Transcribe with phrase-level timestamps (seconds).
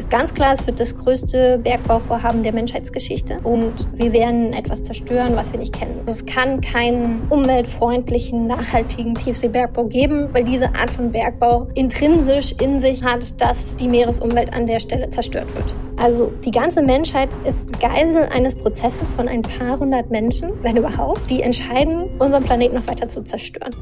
[0.00, 5.36] ist ganz klar, es wird das größte Bergbauvorhaben der Menschheitsgeschichte und wir werden etwas zerstören,
[5.36, 6.00] was wir nicht kennen.
[6.06, 13.04] Es kann keinen umweltfreundlichen, nachhaltigen Tiefseebergbau geben, weil diese Art von Bergbau intrinsisch in sich
[13.04, 15.74] hat, dass die Meeresumwelt an der Stelle zerstört wird.
[15.98, 21.28] Also die ganze Menschheit ist Geisel eines Prozesses von ein paar hundert Menschen, wenn überhaupt,
[21.28, 23.74] die entscheiden, unseren Planeten noch weiter zu zerstören.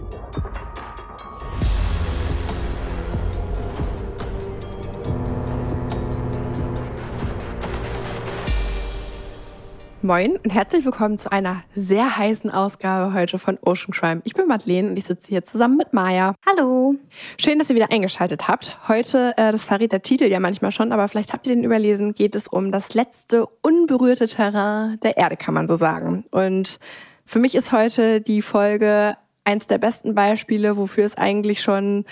[10.01, 14.21] Moin und herzlich willkommen zu einer sehr heißen Ausgabe heute von Ocean Crime.
[14.23, 16.37] Ich bin Madeleine und ich sitze hier zusammen mit Maya.
[16.47, 16.95] Hallo.
[17.37, 18.79] Schön, dass ihr wieder eingeschaltet habt.
[18.87, 22.15] Heute, äh, das verrät der Titel ja manchmal schon, aber vielleicht habt ihr den überlesen,
[22.15, 26.25] geht es um das letzte unberührte Terrain der Erde, kann man so sagen.
[26.31, 26.79] Und
[27.27, 32.05] für mich ist heute die Folge eins der besten Beispiele, wofür es eigentlich schon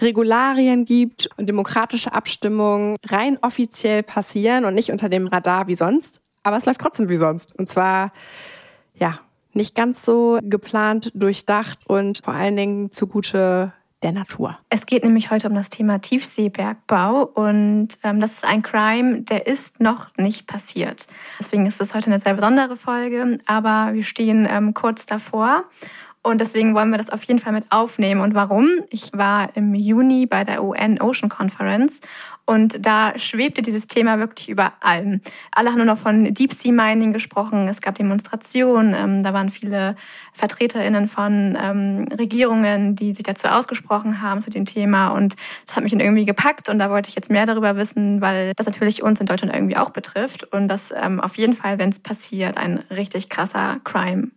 [0.00, 6.22] Regularien gibt und demokratische Abstimmungen rein offiziell passieren und nicht unter dem Radar wie sonst
[6.46, 7.58] aber es läuft trotzdem wie sonst.
[7.58, 8.12] Und zwar,
[8.94, 9.18] ja,
[9.52, 13.72] nicht ganz so geplant, durchdacht und vor allen Dingen zugute
[14.02, 14.56] der Natur.
[14.68, 19.48] Es geht nämlich heute um das Thema Tiefseebergbau und ähm, das ist ein Crime, der
[19.48, 21.08] ist noch nicht passiert.
[21.40, 25.64] Deswegen ist es heute eine sehr besondere Folge, aber wir stehen ähm, kurz davor
[26.22, 28.20] und deswegen wollen wir das auf jeden Fall mit aufnehmen.
[28.20, 28.68] Und warum?
[28.90, 32.00] Ich war im Juni bei der UN Ocean Conference
[32.46, 35.20] und da schwebte dieses Thema wirklich über allem.
[35.50, 37.66] Alle haben nur noch von Deep Sea Mining gesprochen.
[37.66, 38.94] Es gab Demonstrationen.
[38.94, 39.96] Ähm, da waren viele
[40.32, 45.08] VertreterInnen von ähm, Regierungen, die sich dazu ausgesprochen haben zu dem Thema.
[45.08, 45.34] Und
[45.66, 46.68] das hat mich irgendwie gepackt.
[46.68, 49.76] Und da wollte ich jetzt mehr darüber wissen, weil das natürlich uns in Deutschland irgendwie
[49.76, 50.44] auch betrifft.
[50.44, 54.28] Und das ähm, auf jeden Fall, wenn es passiert, ein richtig krasser Crime.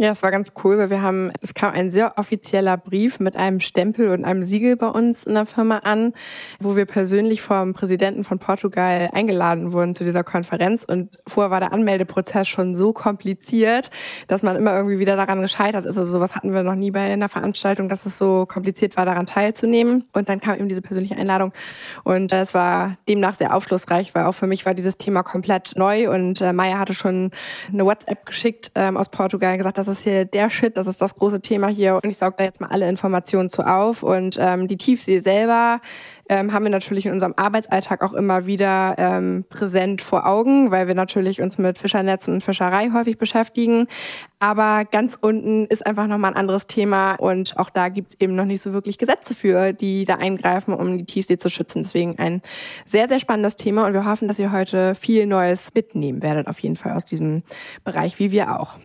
[0.00, 3.34] Ja, es war ganz cool, weil wir haben, es kam ein sehr offizieller Brief mit
[3.34, 6.12] einem Stempel und einem Siegel bei uns in der Firma an,
[6.60, 10.84] wo wir persönlich vom Präsidenten von Portugal eingeladen wurden zu dieser Konferenz.
[10.84, 13.90] Und vorher war der Anmeldeprozess schon so kompliziert,
[14.28, 15.98] dass man immer irgendwie wieder daran gescheitert ist.
[15.98, 19.26] Also sowas hatten wir noch nie bei einer Veranstaltung, dass es so kompliziert war, daran
[19.26, 20.04] teilzunehmen.
[20.12, 21.52] Und dann kam eben diese persönliche Einladung.
[22.04, 26.08] Und es war demnach sehr aufschlussreich, weil auch für mich war dieses Thema komplett neu.
[26.08, 27.32] Und äh, Maya hatte schon
[27.72, 30.86] eine WhatsApp geschickt ähm, aus Portugal und gesagt, dass das ist hier der Shit, das
[30.86, 34.02] ist das große Thema hier und ich saug da jetzt mal alle Informationen zu auf.
[34.02, 35.80] Und ähm, die Tiefsee selber
[36.28, 40.86] ähm, haben wir natürlich in unserem Arbeitsalltag auch immer wieder ähm, präsent vor Augen, weil
[40.86, 43.86] wir natürlich uns mit Fischernetzen und Fischerei häufig beschäftigen.
[44.40, 48.44] Aber ganz unten ist einfach nochmal ein anderes Thema und auch da gibt's eben noch
[48.44, 51.82] nicht so wirklich Gesetze für, die da eingreifen, um die Tiefsee zu schützen.
[51.82, 52.42] Deswegen ein
[52.84, 56.58] sehr, sehr spannendes Thema und wir hoffen, dass ihr heute viel Neues mitnehmen werdet, auf
[56.60, 57.42] jeden Fall aus diesem
[57.84, 58.76] Bereich, wie wir auch.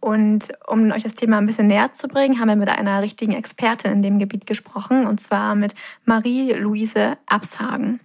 [0.00, 3.32] Und um euch das Thema ein bisschen näher zu bringen, haben wir mit einer richtigen
[3.32, 5.74] Expertin in dem Gebiet gesprochen, und zwar mit
[6.06, 8.00] Marie-Louise Abshagen.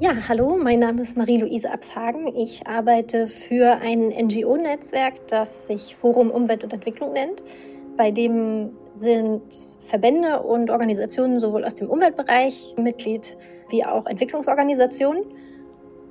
[0.00, 2.26] Ja, hallo, mein Name ist Marie-Louise Abshagen.
[2.36, 7.42] Ich arbeite für ein NGO-Netzwerk, das sich Forum Umwelt und Entwicklung nennt.
[7.96, 9.42] Bei dem sind
[9.86, 13.36] Verbände und Organisationen sowohl aus dem Umweltbereich Mitglied
[13.70, 15.22] wie auch Entwicklungsorganisationen.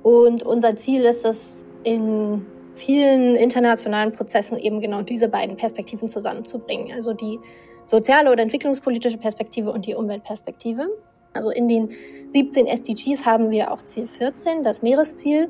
[0.02, 6.92] Und unser Ziel ist es, in vielen internationalen Prozessen eben genau diese beiden Perspektiven zusammenzubringen.
[6.92, 7.38] Also die
[7.86, 10.88] soziale oder entwicklungspolitische Perspektive und die Umweltperspektive.
[11.32, 11.90] Also in den
[12.30, 15.48] 17 SDGs haben wir auch Ziel 14, das Meeresziel.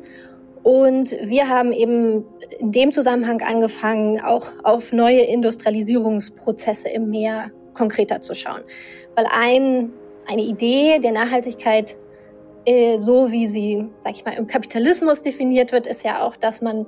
[0.62, 2.24] Und wir haben eben
[2.58, 8.62] in dem Zusammenhang angefangen, auch auf neue Industrialisierungsprozesse im Meer konkreter zu schauen.
[9.14, 9.92] Weil ein,
[10.26, 11.98] eine Idee der Nachhaltigkeit,
[12.64, 16.62] äh, so wie sie, sag ich mal, im Kapitalismus definiert wird, ist ja auch, dass
[16.62, 16.86] man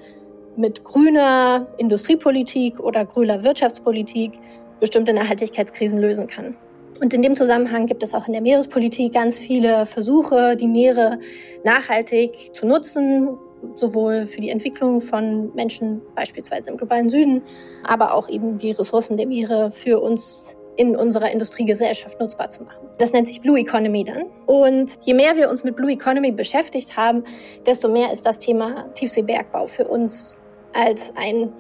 [0.56, 4.32] mit grüner Industriepolitik oder grüner Wirtschaftspolitik
[4.80, 6.56] bestimmte Nachhaltigkeitskrisen lösen kann.
[7.00, 11.18] Und in dem Zusammenhang gibt es auch in der Meerespolitik ganz viele Versuche, die Meere
[11.62, 13.36] nachhaltig zu nutzen,
[13.74, 17.42] sowohl für die Entwicklung von Menschen beispielsweise im globalen Süden,
[17.84, 22.86] aber auch eben die Ressourcen der Meere für uns in unserer Industriegesellschaft nutzbar zu machen.
[22.98, 24.24] Das nennt sich Blue Economy dann.
[24.46, 27.24] Und je mehr wir uns mit Blue Economy beschäftigt haben,
[27.64, 30.36] desto mehr ist das Thema Tiefseebergbau für uns
[30.76, 31.52] als ein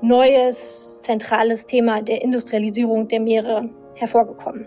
[0.00, 4.66] neues zentrales Thema der Industrialisierung der Meere hervorgekommen.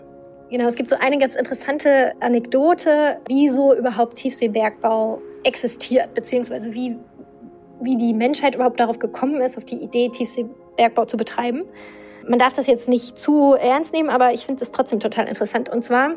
[0.50, 6.96] Genau, es gibt so eine ganz interessante Anekdote, wieso überhaupt Tiefseebergbau existiert, beziehungsweise wie,
[7.80, 11.64] wie die Menschheit überhaupt darauf gekommen ist, auf die Idee, Tiefseebergbau zu betreiben.
[12.28, 15.68] Man darf das jetzt nicht zu ernst nehmen, aber ich finde es trotzdem total interessant.
[15.68, 16.12] Und zwar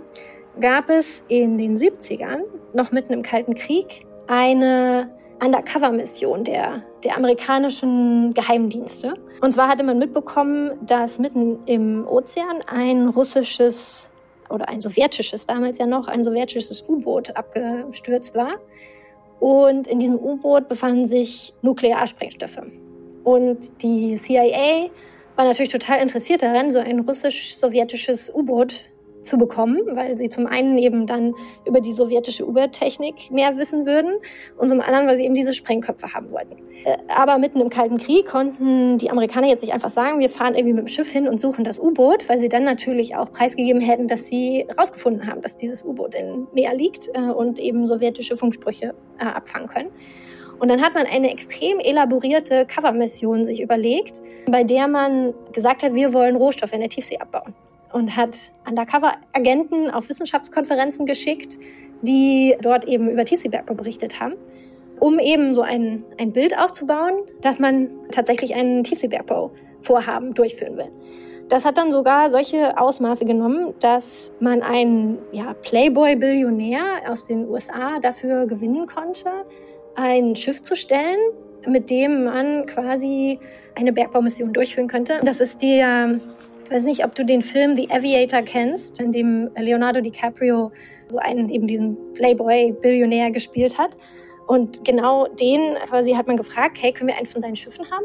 [0.62, 2.42] gab es in den 70ern,
[2.74, 5.10] noch mitten im Kalten Krieg, eine
[5.44, 9.14] Undercover-Mission der, der amerikanischen Geheimdienste.
[9.42, 14.10] Und zwar hatte man mitbekommen, dass mitten im Ozean ein russisches
[14.50, 18.56] oder ein sowjetisches, damals ja noch ein sowjetisches U-Boot abgestürzt war.
[19.40, 22.60] Und in diesem U-Boot befanden sich Nuklearsprengstoffe.
[23.24, 24.90] Und die CIA
[25.36, 28.90] war natürlich total interessiert daran, so ein russisch-sowjetisches U-Boot
[29.28, 31.34] zu bekommen, weil sie zum einen eben dann
[31.66, 34.14] über die sowjetische U-Boot-Technik mehr wissen würden
[34.58, 36.58] und zum anderen, weil sie eben diese Sprengköpfe haben wollten.
[36.86, 40.56] Äh, aber mitten im Kalten Krieg konnten die Amerikaner jetzt nicht einfach sagen, wir fahren
[40.56, 43.82] irgendwie mit dem Schiff hin und suchen das U-Boot, weil sie dann natürlich auch preisgegeben
[43.82, 48.36] hätten, dass sie herausgefunden haben, dass dieses U-Boot im Meer liegt äh, und eben sowjetische
[48.36, 49.90] Funksprüche äh, abfangen können.
[50.60, 55.94] Und dann hat man eine extrem elaborierte Covermission sich überlegt, bei der man gesagt hat,
[55.94, 57.54] wir wollen Rohstoffe in der Tiefsee abbauen
[57.94, 61.58] und hat Undercover-Agenten auf Wissenschaftskonferenzen geschickt,
[62.02, 64.36] die dort eben über Tiefseebergbau berichtet haben,
[65.00, 70.92] um eben so ein, ein Bild aufzubauen, dass man tatsächlich einen Tiefseebergbau-Vorhaben durchführen will.
[71.50, 78.00] Das hat dann sogar solche Ausmaße genommen, dass man einen ja, Playboy-Billionär aus den USA
[78.02, 79.30] dafür gewinnen konnte,
[79.96, 81.18] ein Schiff zu stellen,
[81.66, 83.40] mit dem man quasi
[83.76, 85.20] eine Bergbaumission durchführen könnte.
[85.24, 86.20] Das ist der
[86.68, 90.74] ich weiß nicht, ob du den Film The Aviator kennst, in dem Leonardo DiCaprio
[91.08, 93.92] so einen eben diesen Playboy-Billionär gespielt hat.
[94.48, 98.04] Und genau den quasi hat man gefragt, hey, können wir einen von deinen Schiffen haben?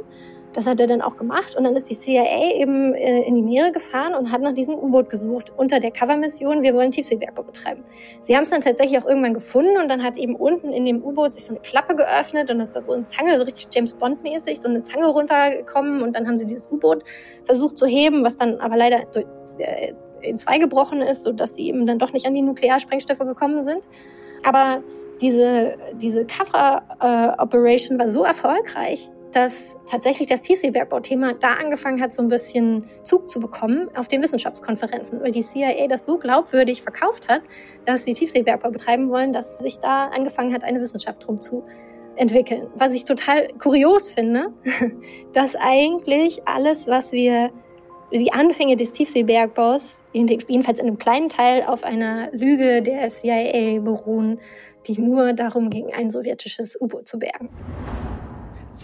[0.55, 3.43] Das hat er dann auch gemacht und dann ist die CIA eben äh, in die
[3.43, 7.85] Meere gefahren und hat nach diesem U-Boot gesucht unter der Covermission, wir wollen Tiefseebergbau betreiben.
[8.21, 11.03] Sie haben es dann tatsächlich auch irgendwann gefunden und dann hat eben unten in dem
[11.03, 13.95] U-Boot sich so eine Klappe geöffnet und ist da so eine Zange, so richtig James
[13.95, 17.03] Bond mäßig, so eine Zange runtergekommen und dann haben sie dieses U-Boot
[17.45, 19.05] versucht zu heben, was dann aber leider
[19.59, 23.63] äh, in zwei gebrochen ist, sodass sie eben dann doch nicht an die Nuklearsprengstoffe gekommen
[23.63, 23.81] sind.
[24.45, 24.83] Aber
[25.21, 32.23] diese, diese Cover-Operation äh, war so erfolgreich, dass tatsächlich das Tiefseebergbauthema da angefangen hat, so
[32.23, 37.29] ein bisschen Zug zu bekommen auf den Wissenschaftskonferenzen, weil die CIA das so glaubwürdig verkauft
[37.29, 37.43] hat,
[37.85, 41.65] dass sie Tiefseebergbau betreiben wollen, dass sich da angefangen hat, eine Wissenschaft drum zu
[42.17, 42.69] entwickeln.
[42.75, 44.53] Was ich total kurios finde,
[45.33, 47.51] dass eigentlich alles, was wir
[48.13, 54.39] die Anfänge des Tiefseebergbaus, jedenfalls in einem kleinen Teil, auf einer Lüge der CIA beruhen,
[54.87, 57.49] die nur darum ging, ein sowjetisches U-Boot zu bergen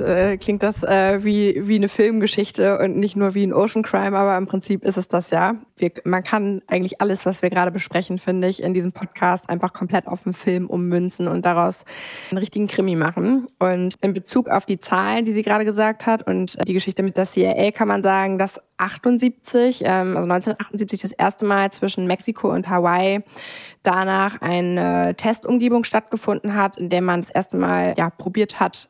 [0.00, 4.16] äh, klingt das äh, wie, wie eine Filmgeschichte und nicht nur wie ein Ocean Crime,
[4.16, 5.56] aber im Prinzip ist es das ja.
[5.76, 9.72] Wir, man kann eigentlich alles, was wir gerade besprechen, finde ich, in diesem Podcast einfach
[9.72, 11.84] komplett auf den Film ummünzen und daraus
[12.30, 13.48] einen richtigen Krimi machen.
[13.58, 17.16] Und in Bezug auf die Zahlen, die sie gerade gesagt hat und die Geschichte mit
[17.16, 22.50] der CIA, kann man sagen, dass 78, ähm, also 1978 das erste Mal zwischen Mexiko
[22.52, 23.20] und Hawaii
[23.82, 28.88] danach eine Testumgebung stattgefunden hat, in der man das erste Mal ja probiert hat,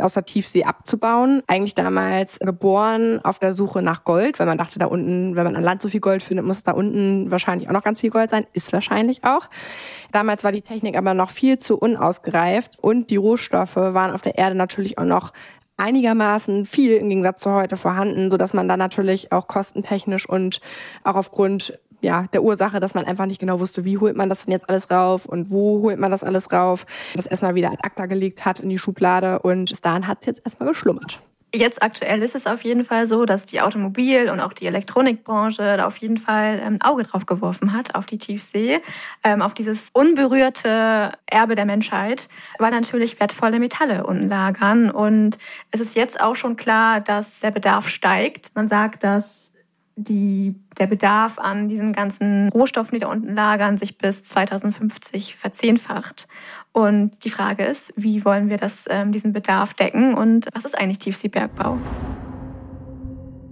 [0.00, 1.42] aus der Tiefsee abzubauen.
[1.46, 5.56] Eigentlich damals geboren auf der Suche nach Gold, weil man dachte, da unten, wenn man
[5.56, 8.30] an Land so viel Gold findet, muss da unten wahrscheinlich auch noch ganz viel Gold
[8.30, 8.46] sein.
[8.52, 9.48] Ist wahrscheinlich auch.
[10.12, 14.38] Damals war die Technik aber noch viel zu unausgereift und die Rohstoffe waren auf der
[14.38, 15.32] Erde natürlich auch noch
[15.78, 20.60] einigermaßen viel im Gegensatz zu heute vorhanden, so dass man dann natürlich auch kostentechnisch und
[21.04, 24.44] auch aufgrund ja, der Ursache, dass man einfach nicht genau wusste, wie holt man das
[24.44, 27.82] denn jetzt alles rauf und wo holt man das alles rauf, das erstmal wieder ad
[27.82, 31.20] acta gelegt hat in die Schublade und bis dahin hat es jetzt erstmal geschlummert.
[31.54, 35.78] Jetzt aktuell ist es auf jeden Fall so, dass die Automobil- und auch die Elektronikbranche
[35.78, 38.82] da auf jeden Fall ein ähm, Auge drauf geworfen hat, auf die Tiefsee,
[39.24, 42.28] ähm, auf dieses unberührte Erbe der Menschheit,
[42.58, 44.90] weil natürlich wertvolle Metalle unten lagern.
[44.90, 45.38] Und
[45.70, 48.54] es ist jetzt auch schon klar, dass der Bedarf steigt.
[48.54, 49.47] Man sagt, dass
[49.98, 56.28] die, der Bedarf an diesen ganzen Rohstoffen, die da unten lagern, sich bis 2050 verzehnfacht.
[56.72, 60.78] Und die Frage ist, wie wollen wir das, ähm, diesen Bedarf decken und was ist
[60.78, 61.78] eigentlich Tiefseebergbau?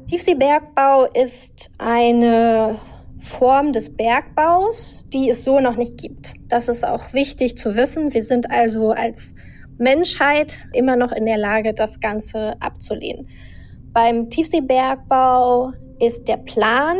[0.08, 2.78] Tiefseebergbau ist eine
[3.18, 6.34] Form des Bergbaus, die es so noch nicht gibt.
[6.48, 8.14] Das ist auch wichtig zu wissen.
[8.14, 9.34] Wir sind also als
[9.78, 13.28] Menschheit immer noch in der Lage, das Ganze abzulehnen.
[13.92, 16.96] Beim Tiefseebergbau ist der Plan,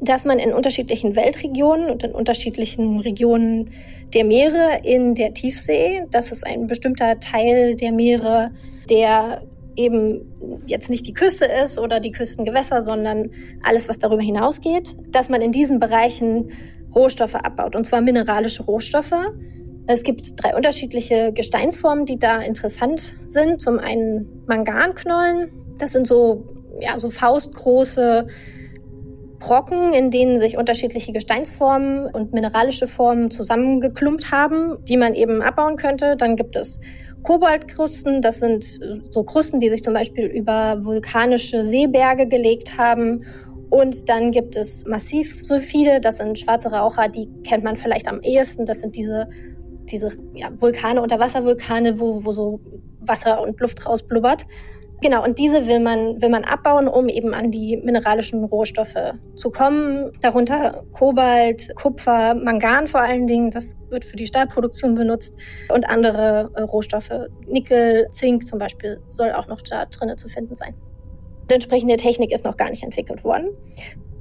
[0.00, 3.70] dass man in unterschiedlichen Weltregionen und in unterschiedlichen Regionen
[4.14, 8.50] der Meere in der Tiefsee, das ist ein bestimmter Teil der Meere,
[8.88, 9.42] der
[9.76, 13.30] eben jetzt nicht die Küste ist oder die Küstengewässer, sondern
[13.62, 16.50] alles, was darüber hinausgeht, dass man in diesen Bereichen
[16.94, 19.14] Rohstoffe abbaut, und zwar mineralische Rohstoffe.
[19.86, 23.60] Es gibt drei unterschiedliche Gesteinsformen, die da interessant sind.
[23.60, 26.44] Zum einen Manganknollen, das sind so
[26.78, 28.26] ja, so faustgroße
[29.40, 35.76] Brocken, in denen sich unterschiedliche Gesteinsformen und mineralische Formen zusammengeklumpt haben, die man eben abbauen
[35.76, 36.16] könnte.
[36.16, 36.80] Dann gibt es
[37.22, 38.64] Kobaltkrusten, das sind
[39.10, 43.24] so Krusten, die sich zum Beispiel über vulkanische Seeberge gelegt haben.
[43.70, 48.66] Und dann gibt es Massivsulfide, das sind schwarze Raucher, die kennt man vielleicht am ehesten.
[48.66, 49.28] Das sind diese,
[49.84, 52.60] diese ja, Vulkane, Unterwasservulkane, wo, wo so
[53.00, 54.44] Wasser und Luft rausblubbert.
[55.02, 59.50] Genau, und diese will man, will man abbauen, um eben an die mineralischen Rohstoffe zu
[59.50, 60.12] kommen.
[60.20, 65.34] Darunter Kobalt, Kupfer, Mangan vor allen Dingen, das wird für die Stahlproduktion benutzt
[65.72, 67.10] und andere äh, Rohstoffe.
[67.46, 70.74] Nickel, Zink zum Beispiel soll auch noch da drinnen zu finden sein.
[71.48, 73.48] Die entsprechende Technik ist noch gar nicht entwickelt worden.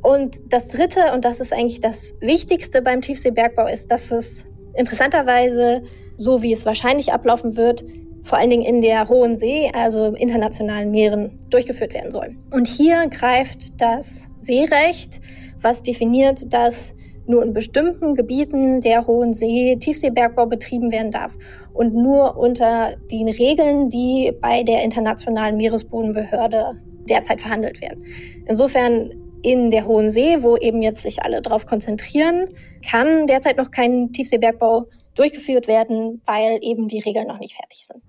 [0.02, 4.46] Und das Dritte, und das ist eigentlich das Wichtigste beim Tiefseebergbau, ist, dass es
[4.76, 5.84] interessanterweise,
[6.16, 7.84] so wie es wahrscheinlich ablaufen wird,
[8.30, 12.36] vor allen Dingen in der Hohen See, also internationalen Meeren, durchgeführt werden soll.
[12.52, 15.20] Und hier greift das Seerecht,
[15.60, 16.94] was definiert, dass
[17.26, 21.36] nur in bestimmten Gebieten der Hohen See Tiefseebergbau betrieben werden darf
[21.74, 26.74] und nur unter den Regeln, die bei der Internationalen Meeresbodenbehörde
[27.10, 28.06] derzeit verhandelt werden.
[28.46, 29.10] Insofern
[29.42, 32.50] in der Hohen See, wo eben jetzt sich alle darauf konzentrieren,
[32.88, 38.02] kann derzeit noch kein Tiefseebergbau durchgeführt werden, weil eben die Regeln noch nicht fertig sind.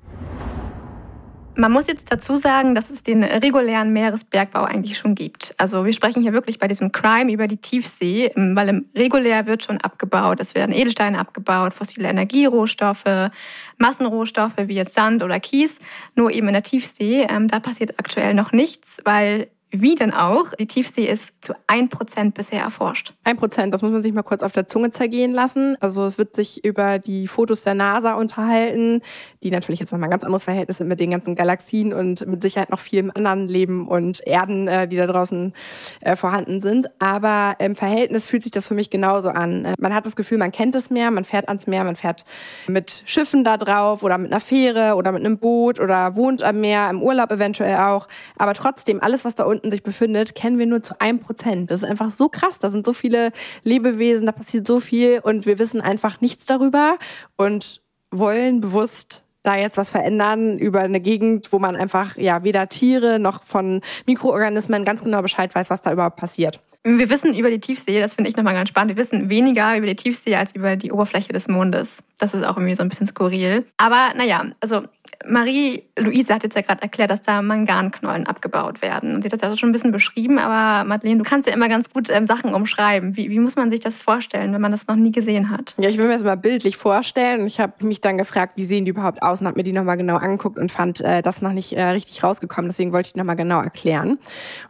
[1.61, 5.55] Man muss jetzt dazu sagen, dass es den regulären Meeresbergbau eigentlich schon gibt.
[5.59, 9.63] Also wir sprechen hier wirklich bei diesem Crime über die Tiefsee, weil im regulär wird
[9.63, 10.41] schon abgebaut.
[10.41, 13.29] Es werden Edelsteine abgebaut, fossile Energierohstoffe,
[13.77, 15.81] Massenrohstoffe wie jetzt Sand oder Kies.
[16.15, 20.47] Nur eben in der Tiefsee, ähm, da passiert aktuell noch nichts, weil wie denn auch?
[20.59, 23.15] Die Tiefsee ist zu ein Prozent bisher erforscht.
[23.23, 25.77] Ein Prozent, das muss man sich mal kurz auf der Zunge zergehen lassen.
[25.81, 29.01] Also es wird sich über die Fotos der NASA unterhalten,
[29.45, 32.43] die natürlich jetzt nochmal ein ganz anderes Verhältnis sind mit den ganzen Galaxien und mit
[32.43, 35.55] Sicherheit noch vielem anderen Leben und Erden, äh, die da draußen
[36.01, 36.89] äh, vorhanden sind.
[37.01, 39.65] Aber im Verhältnis fühlt sich das für mich genauso an.
[39.65, 42.25] Äh, man hat das Gefühl, man kennt das Meer, man fährt ans Meer, man fährt
[42.67, 46.61] mit Schiffen da drauf oder mit einer Fähre oder mit einem Boot oder wohnt am
[46.61, 48.09] Meer, im Urlaub eventuell auch.
[48.37, 51.71] Aber trotzdem, alles, was da unten unten sich befindet, kennen wir nur zu einem Prozent.
[51.71, 52.59] Das ist einfach so krass.
[52.59, 56.97] Da sind so viele Lebewesen, da passiert so viel und wir wissen einfach nichts darüber
[57.37, 62.69] und wollen bewusst da jetzt was verändern über eine Gegend, wo man einfach ja weder
[62.69, 66.61] Tiere noch von Mikroorganismen ganz genau Bescheid weiß, was da überhaupt passiert.
[66.83, 69.87] Wir wissen über die Tiefsee, das finde ich nochmal ganz spannend, wir wissen weniger über
[69.87, 72.03] die Tiefsee als über die Oberfläche des Mondes.
[72.19, 73.67] Das ist auch irgendwie so ein bisschen skurril.
[73.77, 74.85] Aber naja, also
[75.27, 79.15] Marie-Louise hat jetzt ja gerade erklärt, dass da Manganknollen abgebaut werden.
[79.15, 81.69] Und sie hat das ja schon ein bisschen beschrieben, aber Madeleine, du kannst ja immer
[81.69, 83.17] ganz gut ähm, Sachen umschreiben.
[83.17, 85.75] Wie, wie muss man sich das vorstellen, wenn man das noch nie gesehen hat?
[85.79, 87.47] Ja, ich will mir das mal bildlich vorstellen.
[87.47, 89.99] Ich habe mich dann gefragt, wie sehen die überhaupt aus und habe mir die nochmal
[89.99, 92.71] genau angeguckt und fand äh, das noch nicht äh, richtig rausgekommen.
[92.71, 94.19] Deswegen wollte ich die nochmal genau erklären.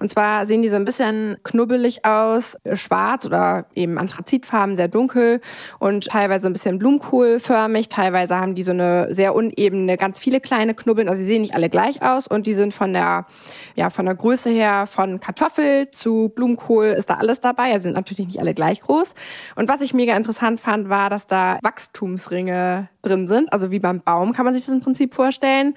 [0.00, 5.40] Und zwar sehen die so ein bisschen knubbelig aus, schwarz oder eben anthrazitfarben, sehr dunkel
[5.78, 7.88] und teilweise ein bisschen blumenkohlförmig.
[7.88, 11.08] Teilweise haben die so eine sehr unebene, ganz viele kleine Knubbeln.
[11.08, 13.26] Also sie sehen nicht alle gleich aus und die sind von der,
[13.74, 17.72] ja, von der Größe her von Kartoffel zu Blumenkohl ist da alles dabei.
[17.72, 19.14] Also sind natürlich nicht alle gleich groß.
[19.56, 23.52] Und was ich mega interessant fand, war, dass da Wachstumsringe drin sind.
[23.52, 25.74] Also wie beim Baum kann man sich das im Prinzip vorstellen.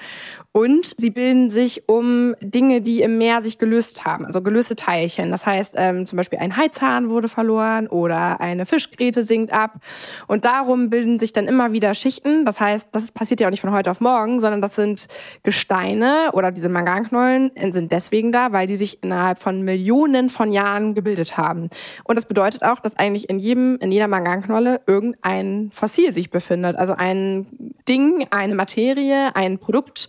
[0.53, 5.31] Und sie bilden sich um Dinge, die im Meer sich gelöst haben, also gelöste Teilchen.
[5.31, 9.79] Das heißt, ähm, zum Beispiel ein Heizhahn wurde verloren oder eine Fischgräte sinkt ab.
[10.27, 12.45] Und darum bilden sich dann immer wieder Schichten.
[12.45, 15.07] Das heißt, das passiert ja auch nicht von heute auf morgen, sondern das sind
[15.43, 20.93] Gesteine oder diese Manganknollen sind deswegen da, weil die sich innerhalb von Millionen von Jahren
[20.93, 21.69] gebildet haben.
[22.03, 26.75] Und das bedeutet auch, dass eigentlich in jedem, in jeder Manganknolle irgendein Fossil sich befindet.
[26.75, 30.07] Also ein ein Ding, eine Materie, ein Produkt,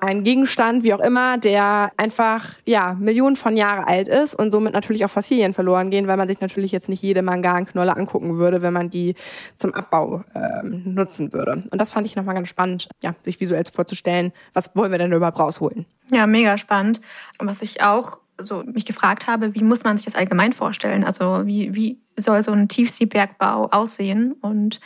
[0.00, 4.72] ein Gegenstand, wie auch immer, der einfach ja Millionen von Jahren alt ist und somit
[4.72, 8.62] natürlich auch Fossilien verloren gehen, weil man sich natürlich jetzt nicht jede Manganknolle angucken würde,
[8.62, 9.14] wenn man die
[9.54, 11.64] zum Abbau ähm, nutzen würde.
[11.70, 15.12] Und das fand ich nochmal ganz spannend, ja, sich visuell vorzustellen, was wollen wir denn
[15.12, 15.86] überhaupt rausholen.
[16.10, 17.00] Ja, mega spannend.
[17.38, 21.04] Und was ich auch so mich gefragt habe, wie muss man sich das allgemein vorstellen?
[21.04, 24.34] Also wie, wie soll so ein Tiefseebergbau aussehen?
[24.40, 24.80] Und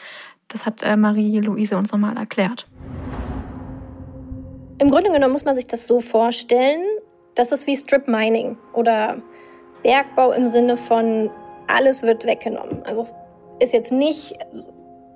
[0.49, 2.66] das hat äh, Marie-Louise uns nochmal erklärt.
[4.81, 6.81] Im Grunde genommen muss man sich das so vorstellen,
[7.35, 9.21] das ist wie Strip Mining oder
[9.83, 11.31] Bergbau im Sinne von
[11.67, 12.83] alles wird weggenommen.
[12.85, 13.15] Also es
[13.61, 14.33] ist jetzt nicht,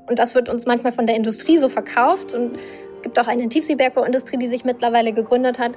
[0.07, 3.49] und das wird uns manchmal von der Industrie so verkauft und es gibt auch eine
[3.49, 5.73] Tiefseebergbauindustrie, die sich mittlerweile gegründet hat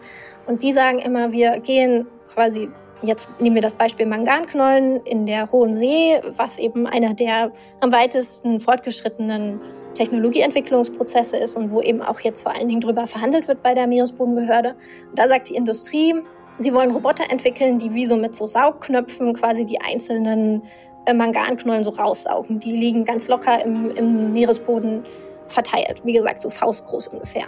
[0.48, 2.70] und die sagen immer, wir gehen quasi
[3.04, 7.92] Jetzt nehmen wir das Beispiel Manganknollen in der Hohen See, was eben einer der am
[7.92, 9.62] weitesten fortgeschrittenen
[9.98, 13.88] Technologieentwicklungsprozesse ist und wo eben auch jetzt vor allen Dingen drüber verhandelt wird bei der
[13.88, 14.76] Meeresbodenbehörde.
[15.10, 16.14] Und da sagt die Industrie,
[16.58, 20.64] sie wollen Roboter entwickeln, die wie so mit so Saugknöpfen quasi die einzelnen
[21.06, 22.60] äh, Manganknollen so raussaugen.
[22.60, 25.06] Die liegen ganz locker im, im Meeresboden
[25.48, 26.02] verteilt.
[26.04, 27.48] Wie gesagt, so faustgroß ungefähr.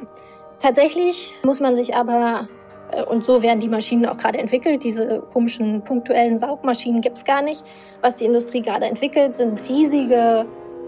[0.60, 2.48] Tatsächlich muss man sich aber
[2.92, 4.84] Äh, und so werden die Maschinen auch gerade entwickelt.
[4.84, 7.64] Diese komischen punktuellen Saugmaschinen gibt es gar nicht.
[8.02, 10.46] Was die Industrie gerade entwickelt, sind riesige,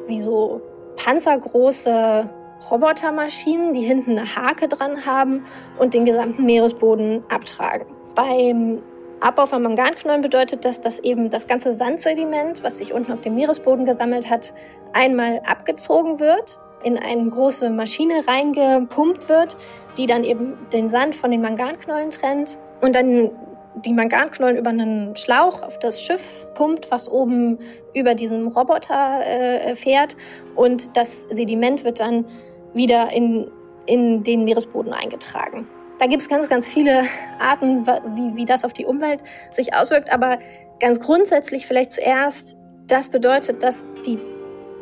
[0.07, 0.61] wie so
[0.95, 2.29] panzergroße
[2.69, 5.45] Robotermaschinen, die hinten eine Hake dran haben
[5.79, 7.87] und den gesamten Meeresboden abtragen.
[8.15, 8.81] Beim
[9.19, 13.35] Abbau von Manganknollen bedeutet das, dass eben das ganze Sandsediment, was sich unten auf dem
[13.35, 14.53] Meeresboden gesammelt hat,
[14.93, 19.57] einmal abgezogen wird, in eine große Maschine reingepumpt wird,
[19.97, 23.29] die dann eben den Sand von den Manganknollen trennt und dann
[23.75, 27.59] die Manganknollen über einen Schlauch auf das Schiff pumpt, was oben
[27.93, 30.15] über diesem Roboter äh, fährt
[30.55, 32.25] und das Sediment wird dann
[32.73, 33.49] wieder in,
[33.85, 35.67] in den Meeresboden eingetragen.
[35.99, 37.03] Da gibt es ganz, ganz viele
[37.39, 39.19] Arten, wie, wie das auf die Umwelt
[39.51, 40.11] sich auswirkt.
[40.11, 40.39] Aber
[40.79, 42.55] ganz grundsätzlich vielleicht zuerst,
[42.87, 44.17] das bedeutet, dass die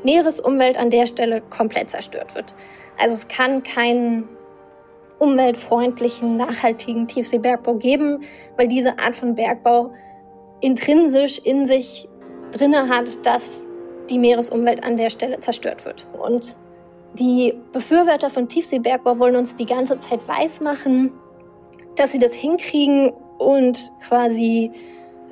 [0.06, 2.56] Meeresumwelt an der Stelle komplett zerstört wird.
[2.98, 4.30] Also es kann keinen
[5.20, 8.24] umweltfreundlichen, nachhaltigen Tiefseebergbau geben,
[8.58, 9.92] weil diese Art von Bergbau
[10.62, 12.08] intrinsisch in sich
[12.52, 13.68] drinne hat, dass
[14.10, 16.08] die Meeresumwelt an der Stelle zerstört wird.
[16.20, 16.56] Und
[17.14, 21.14] die Befürworter von Tiefseebergbau wollen uns die ganze Zeit weismachen,
[21.96, 24.72] dass sie das hinkriegen und quasi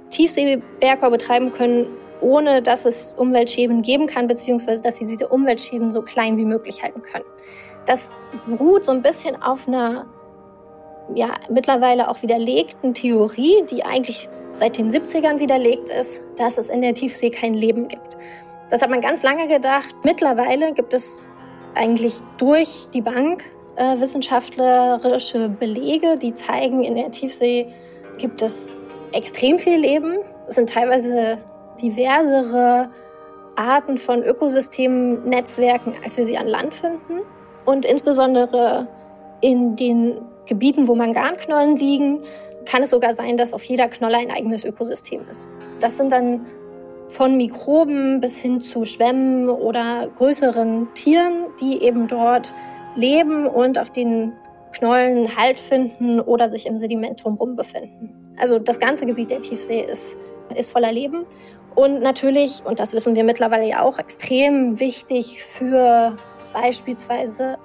[0.10, 1.90] Tiefseebergbau betreiben können,
[2.22, 6.84] ohne dass es Umweltschäden geben kann, beziehungsweise dass sie diese Umweltschäden so klein wie möglich
[6.84, 7.26] halten können.
[7.88, 8.12] Das
[8.46, 10.06] beruht so ein bisschen auf einer
[11.16, 16.82] ja, mittlerweile auch widerlegten Theorie, die eigentlich seit den 70ern widerlegt ist, dass es in
[16.82, 18.18] der Tiefsee kein Leben gibt.
[18.70, 19.96] Das hat man ganz lange gedacht.
[20.04, 21.30] Mittlerweile gibt es
[21.76, 23.44] eigentlich durch die Bank
[23.78, 27.68] äh, wissenschaftlerische Belege, die zeigen, in der Tiefsee
[28.18, 28.78] gibt es
[29.14, 30.18] extrem viel Leben.
[30.48, 31.38] Es sind teilweise
[31.82, 32.90] diversere
[33.56, 37.22] Arten von Ökosystemnetzwerken, als wir sie an Land finden.
[37.68, 38.88] Und insbesondere
[39.42, 42.20] in den Gebieten, wo Manganknollen liegen,
[42.66, 45.50] kann es sogar sein, dass auf jeder Knolle ein eigenes Ökosystem ist.
[45.82, 46.46] Das sind dann
[47.10, 52.54] von Mikroben bis hin zu Schwämmen oder größeren Tieren, die eben dort
[52.96, 54.32] leben und auf den
[54.72, 58.34] Knollen Halt finden oder sich im Sediment drumherum befinden.
[58.40, 60.16] Also das ganze Gebiet der Tiefsee ist,
[60.56, 61.26] ist voller Leben.
[61.76, 66.16] Und natürlich, und das wissen wir mittlerweile ja auch, extrem wichtig für
[66.62, 67.58] beispielsweise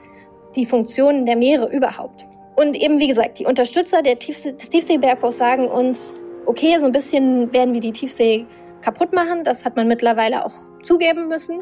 [0.55, 2.27] die Funktionen der Meere überhaupt.
[2.57, 6.15] Und eben, wie gesagt, die Unterstützer Tiefsee, des Tiefseebergbaus sagen uns,
[6.47, 8.47] okay, so ein bisschen werden wir die Tiefsee
[8.83, 9.45] kaputt machen.
[9.45, 10.53] Das hat man mittlerweile auch
[10.83, 11.61] zugeben müssen.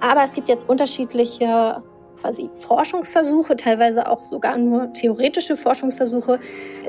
[0.00, 1.82] Aber es gibt jetzt unterschiedliche
[2.20, 6.38] quasi Forschungsversuche, teilweise auch sogar nur theoretische Forschungsversuche,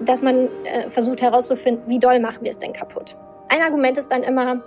[0.01, 3.15] dass man äh, versucht herauszufinden, wie doll machen wir es denn kaputt.
[3.47, 4.61] Ein Argument ist dann immer,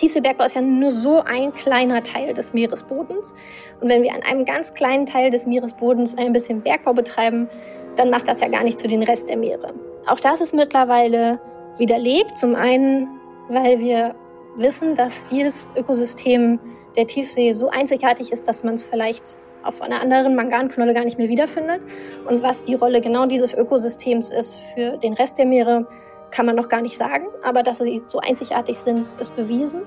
[0.00, 3.34] Tiefseebergbau ist ja nur so ein kleiner Teil des Meeresbodens.
[3.82, 7.48] Und wenn wir an einem ganz kleinen Teil des Meeresbodens ein bisschen Bergbau betreiben,
[7.96, 9.74] dann macht das ja gar nicht zu den Rest der Meere.
[10.06, 11.38] Auch das ist mittlerweile
[11.76, 12.38] widerlegt.
[12.38, 13.08] Zum einen,
[13.50, 14.14] weil wir
[14.56, 16.58] wissen, dass jedes Ökosystem
[16.96, 21.18] der Tiefsee so einzigartig ist, dass man es vielleicht auf einer anderen Manganknolle gar nicht
[21.18, 21.82] mehr wiederfindet.
[22.26, 25.86] Und was die Rolle genau dieses Ökosystems ist für den Rest der Meere,
[26.30, 27.26] kann man noch gar nicht sagen.
[27.42, 29.82] Aber dass sie so einzigartig sind, ist bewiesen.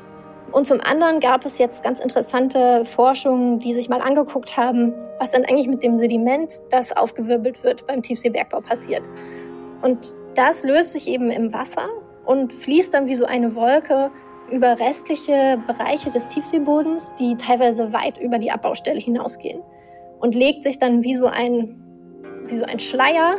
[0.51, 5.32] Und zum anderen gab es jetzt ganz interessante Forschungen, die sich mal angeguckt haben, was
[5.32, 9.01] dann eigentlich mit dem Sediment, das aufgewirbelt wird, beim Tiefseebergbau passiert.
[9.82, 11.88] Und das löst sich eben im Wasser
[12.25, 14.12] und fließt dann wie so eine Wolke
[14.51, 19.63] über restliche Bereiche des Tiefseebodens, die teilweise weit über die Abbaustelle hinausgehen
[20.19, 21.75] und legt sich dann wie so ein,
[22.45, 23.38] wie so ein Schleier,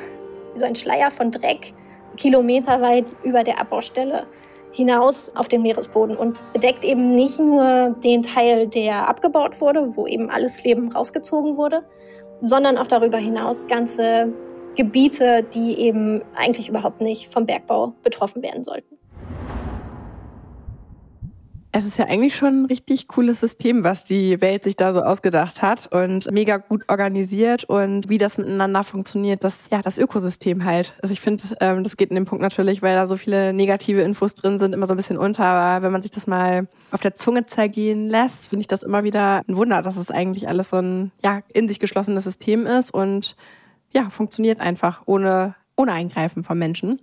[0.52, 1.72] wie so ein Schleier von Dreck
[2.16, 4.26] kilometerweit über der Abbaustelle
[4.72, 10.06] hinaus auf den Meeresboden und bedeckt eben nicht nur den Teil, der abgebaut wurde, wo
[10.06, 11.84] eben alles Leben rausgezogen wurde,
[12.40, 14.32] sondern auch darüber hinaus ganze
[14.74, 18.93] Gebiete, die eben eigentlich überhaupt nicht vom Bergbau betroffen werden sollten.
[21.76, 25.00] Es ist ja eigentlich schon ein richtig cooles System, was die Welt sich da so
[25.00, 30.64] ausgedacht hat und mega gut organisiert und wie das miteinander funktioniert, das ja das Ökosystem
[30.64, 30.94] halt.
[31.02, 34.02] Also ich finde, ähm, das geht in dem Punkt natürlich, weil da so viele negative
[34.02, 35.44] Infos drin sind, immer so ein bisschen unter.
[35.44, 39.02] Aber wenn man sich das mal auf der Zunge zergehen lässt, finde ich das immer
[39.02, 42.94] wieder ein Wunder, dass es eigentlich alles so ein ja in sich geschlossenes System ist
[42.94, 43.34] und
[43.92, 47.00] ja funktioniert einfach ohne ohne Eingreifen von Menschen.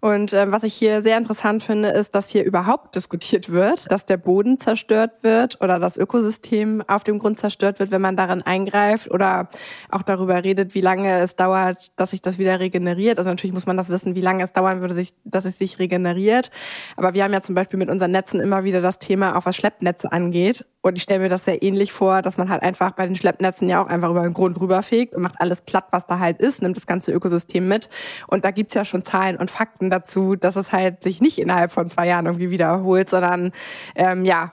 [0.00, 4.06] Und äh, was ich hier sehr interessant finde, ist, dass hier überhaupt diskutiert wird, dass
[4.06, 8.42] der Boden zerstört wird oder das Ökosystem auf dem Grund zerstört wird, wenn man darin
[8.42, 9.48] eingreift oder
[9.90, 13.18] auch darüber redet, wie lange es dauert, dass sich das wieder regeneriert.
[13.18, 15.80] Also natürlich muss man das wissen, wie lange es dauern würde, sich, dass es sich
[15.80, 16.52] regeneriert.
[16.96, 19.56] Aber wir haben ja zum Beispiel mit unseren Netzen immer wieder das Thema, auch was
[19.56, 20.64] Schleppnetze angeht.
[20.80, 23.68] Und ich stelle mir das sehr ähnlich vor, dass man halt einfach bei den Schleppnetzen
[23.68, 26.62] ja auch einfach über den Grund rüberfegt und macht alles platt, was da halt ist,
[26.62, 27.90] nimmt das ganze Ökosystem mit.
[28.28, 31.70] Und da gibt's ja schon Zahlen und Fakten dazu, dass es halt sich nicht innerhalb
[31.70, 33.52] von zwei Jahren irgendwie wiederholt, sondern
[33.94, 34.52] ähm, ja,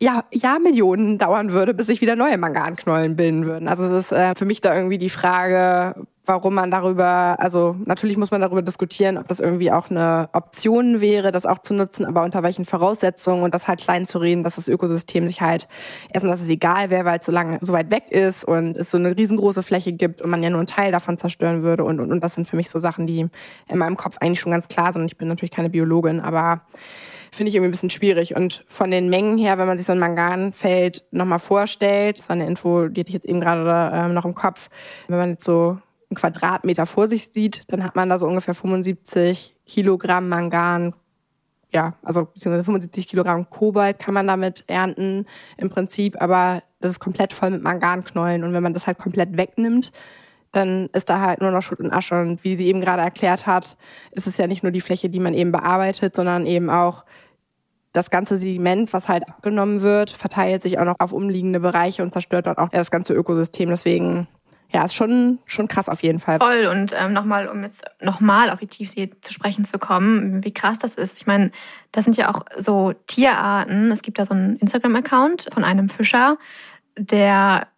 [0.00, 3.68] ja, Jahrmillionen dauern würde, bis sich wieder neue Manganknollen bilden würden.
[3.68, 5.94] Also es ist äh, für mich da irgendwie die Frage,
[6.26, 11.00] warum man darüber, also natürlich muss man darüber diskutieren, ob das irgendwie auch eine Option
[11.00, 14.42] wäre, das auch zu nutzen, aber unter welchen Voraussetzungen und das halt klein zu reden,
[14.42, 15.68] dass das Ökosystem sich halt,
[16.12, 18.90] erstmal, dass es egal wäre, weil es so lange, so weit weg ist und es
[18.90, 22.00] so eine riesengroße Fläche gibt und man ja nur einen Teil davon zerstören würde und,
[22.00, 23.26] und, und das sind für mich so Sachen, die
[23.68, 25.04] in meinem Kopf eigentlich schon ganz klar sind.
[25.06, 26.62] Ich bin natürlich keine Biologin, aber
[27.34, 28.36] finde ich irgendwie ein bisschen schwierig.
[28.36, 32.34] Und von den Mengen her, wenn man sich so ein Manganfeld nochmal vorstellt, das war
[32.34, 34.70] eine Info, die hatte ich jetzt eben gerade äh, noch im Kopf,
[35.08, 35.78] wenn man jetzt so
[36.10, 40.94] einen Quadratmeter vor sich sieht, dann hat man da so ungefähr 75 Kilogramm Mangan,
[41.70, 47.00] ja, also beziehungsweise 75 Kilogramm Kobalt kann man damit ernten im Prinzip, aber das ist
[47.00, 49.92] komplett voll mit Manganknollen und wenn man das halt komplett wegnimmt,
[50.54, 52.20] dann ist da halt nur noch Schutt und Asche.
[52.20, 53.76] Und wie sie eben gerade erklärt hat,
[54.12, 57.04] ist es ja nicht nur die Fläche, die man eben bearbeitet, sondern eben auch
[57.92, 62.12] das ganze Sediment, was halt abgenommen wird, verteilt sich auch noch auf umliegende Bereiche und
[62.12, 63.68] zerstört dort auch das ganze Ökosystem.
[63.68, 64.26] Deswegen
[64.74, 66.40] ja, ist schon, schon krass auf jeden Fall.
[66.40, 66.66] Voll.
[66.66, 70.80] Und ähm, nochmal, um jetzt nochmal auf die Tiefsee zu sprechen zu kommen, wie krass
[70.80, 71.16] das ist.
[71.16, 71.52] Ich meine,
[71.92, 73.92] das sind ja auch so Tierarten.
[73.92, 76.38] Es gibt da so einen Instagram-Account von einem Fischer,
[76.98, 77.68] der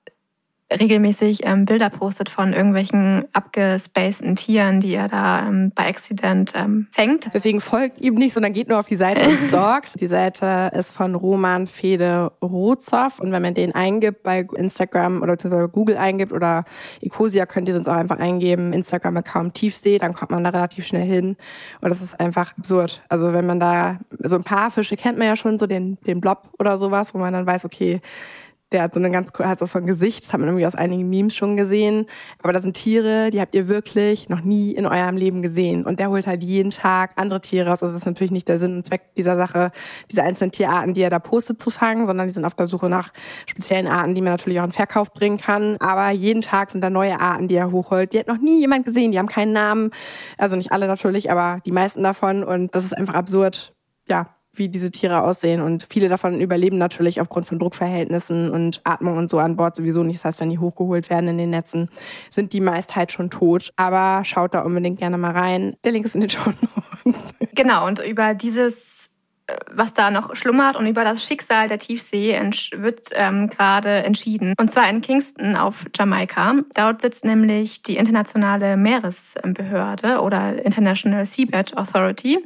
[0.72, 6.88] regelmäßig ähm, Bilder postet von irgendwelchen abgespaceden Tieren, die er da ähm, bei Accident ähm,
[6.90, 7.32] fängt.
[7.32, 10.00] Deswegen folgt ihm nicht, sondern geht nur auf die Seite und stalkt.
[10.00, 15.32] Die Seite ist von Roman Fede Rozow und wenn man den eingibt bei Instagram oder
[15.32, 16.64] beziehungsweise Google eingibt oder
[17.00, 21.06] Ecosia könnt ihr sonst auch einfach eingeben, Instagram-Account Tiefsee, dann kommt man da relativ schnell
[21.06, 21.36] hin
[21.80, 23.02] und das ist einfach absurd.
[23.08, 26.20] Also wenn man da, so ein paar Fische kennt man ja schon, so den, den
[26.20, 28.00] Blob oder sowas, wo man dann weiß, okay,
[28.72, 30.74] der hat so eine ganz, hat auch so ein Gesicht, das hat man irgendwie aus
[30.74, 32.06] einigen Memes schon gesehen.
[32.42, 35.84] Aber das sind Tiere, die habt ihr wirklich noch nie in eurem Leben gesehen.
[35.86, 37.82] Und der holt halt jeden Tag andere Tiere raus.
[37.82, 39.70] Also das ist natürlich nicht der Sinn und Zweck dieser Sache,
[40.10, 42.88] diese einzelnen Tierarten, die er da postet, zu fangen, sondern die sind auf der Suche
[42.88, 43.12] nach
[43.46, 45.76] speziellen Arten, die man natürlich auch in Verkauf bringen kann.
[45.78, 48.12] Aber jeden Tag sind da neue Arten, die er hochholt.
[48.12, 49.90] Die hat noch nie jemand gesehen, die haben keinen Namen.
[50.38, 52.42] Also nicht alle natürlich, aber die meisten davon.
[52.42, 53.74] Und das ist einfach absurd.
[54.08, 55.60] Ja, wie diese Tiere aussehen.
[55.60, 60.02] Und viele davon überleben natürlich aufgrund von Druckverhältnissen und Atmung und so an Bord sowieso
[60.02, 60.18] nicht.
[60.18, 61.88] Das heißt, wenn die hochgeholt werden in den Netzen,
[62.30, 63.72] sind die meist halt schon tot.
[63.76, 65.76] Aber schaut da unbedingt gerne mal rein.
[65.84, 66.50] Der Link ist in den Show
[67.04, 67.34] Notes.
[67.54, 69.10] Genau, und über dieses
[69.46, 72.38] äh, was da noch schlummert und über das Schicksal der Tiefsee
[72.76, 74.54] wird ähm, gerade entschieden.
[74.58, 76.54] Und zwar in Kingston auf Jamaika.
[76.74, 82.38] Dort sitzt nämlich die internationale Meeresbehörde oder International Seabed Authority,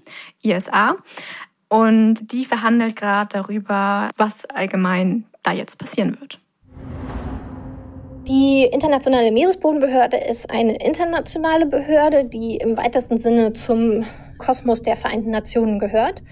[0.42, 0.96] ISA.
[1.70, 6.40] Und die verhandelt gerade darüber, was allgemein da jetzt passieren wird.
[8.26, 14.04] Die Internationale Meeresbodenbehörde ist eine internationale Behörde, die im weitesten Sinne zum
[14.38, 16.22] Kosmos der Vereinten Nationen gehört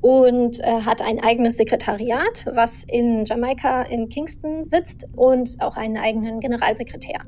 [0.00, 5.96] und äh, hat ein eigenes Sekretariat, was in Jamaika in Kingston sitzt und auch einen
[5.96, 7.20] eigenen Generalsekretär.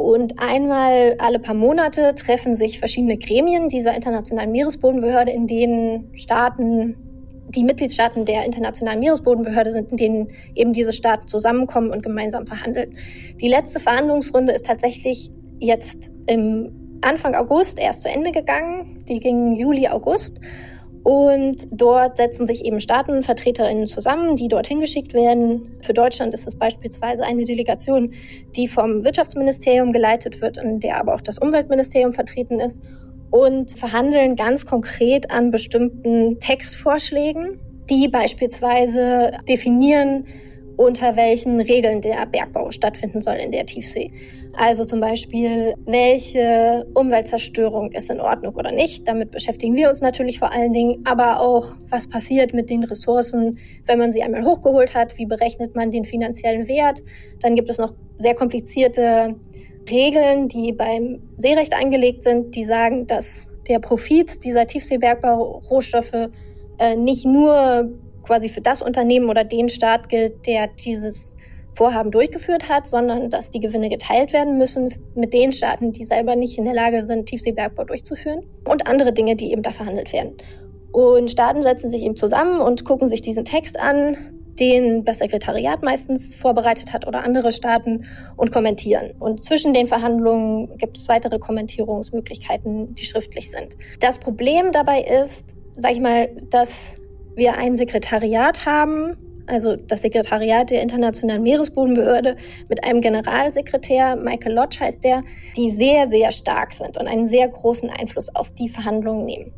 [0.00, 6.96] Und einmal alle paar Monate treffen sich verschiedene Gremien dieser internationalen Meeresbodenbehörde, in denen Staaten,
[7.50, 12.96] die Mitgliedstaaten der internationalen Meeresbodenbehörde sind, in denen eben diese Staaten zusammenkommen und gemeinsam verhandeln.
[13.42, 19.04] Die letzte Verhandlungsrunde ist tatsächlich jetzt im Anfang August erst zu Ende gegangen.
[19.06, 20.40] Die ging Juli, August.
[21.02, 25.78] Und dort setzen sich eben Staatenvertreterinnen zusammen, die dorthin geschickt werden.
[25.80, 28.12] Für Deutschland ist es beispielsweise eine Delegation,
[28.54, 32.80] die vom Wirtschaftsministerium geleitet wird, in der aber auch das Umweltministerium vertreten ist
[33.30, 40.26] und verhandeln ganz konkret an bestimmten Textvorschlägen, die beispielsweise definieren,
[40.76, 44.10] unter welchen Regeln der Bergbau stattfinden soll in der Tiefsee.
[44.56, 49.06] Also zum Beispiel, welche Umweltzerstörung ist in Ordnung oder nicht.
[49.06, 53.58] Damit beschäftigen wir uns natürlich vor allen Dingen, aber auch, was passiert mit den Ressourcen,
[53.86, 57.00] wenn man sie einmal hochgeholt hat, wie berechnet man den finanziellen Wert.
[57.40, 59.36] Dann gibt es noch sehr komplizierte
[59.90, 66.30] Regeln, die beim Seerecht eingelegt sind, die sagen, dass der Profit dieser Tiefseebergbau-Rohstoffe
[66.78, 67.90] äh, nicht nur
[68.22, 71.36] quasi für das Unternehmen oder den Staat gilt, der dieses
[71.74, 76.36] Vorhaben durchgeführt hat, sondern dass die Gewinne geteilt werden müssen mit den Staaten, die selber
[76.36, 80.36] nicht in der Lage sind, Tiefseebergbau durchzuführen und andere Dinge, die eben da verhandelt werden.
[80.92, 84.16] Und Staaten setzen sich eben zusammen und gucken sich diesen Text an,
[84.58, 88.04] den das Sekretariat meistens vorbereitet hat oder andere Staaten
[88.36, 89.12] und kommentieren.
[89.18, 93.76] Und zwischen den Verhandlungen gibt es weitere Kommentierungsmöglichkeiten, die schriftlich sind.
[94.00, 95.44] Das Problem dabei ist,
[95.76, 96.94] sag ich mal, dass
[97.36, 99.16] wir ein Sekretariat haben,
[99.50, 102.36] also das Sekretariat der Internationalen Meeresbodenbehörde
[102.68, 105.22] mit einem Generalsekretär, Michael Lodge heißt der,
[105.56, 109.52] die sehr, sehr stark sind und einen sehr großen Einfluss auf die Verhandlungen nehmen.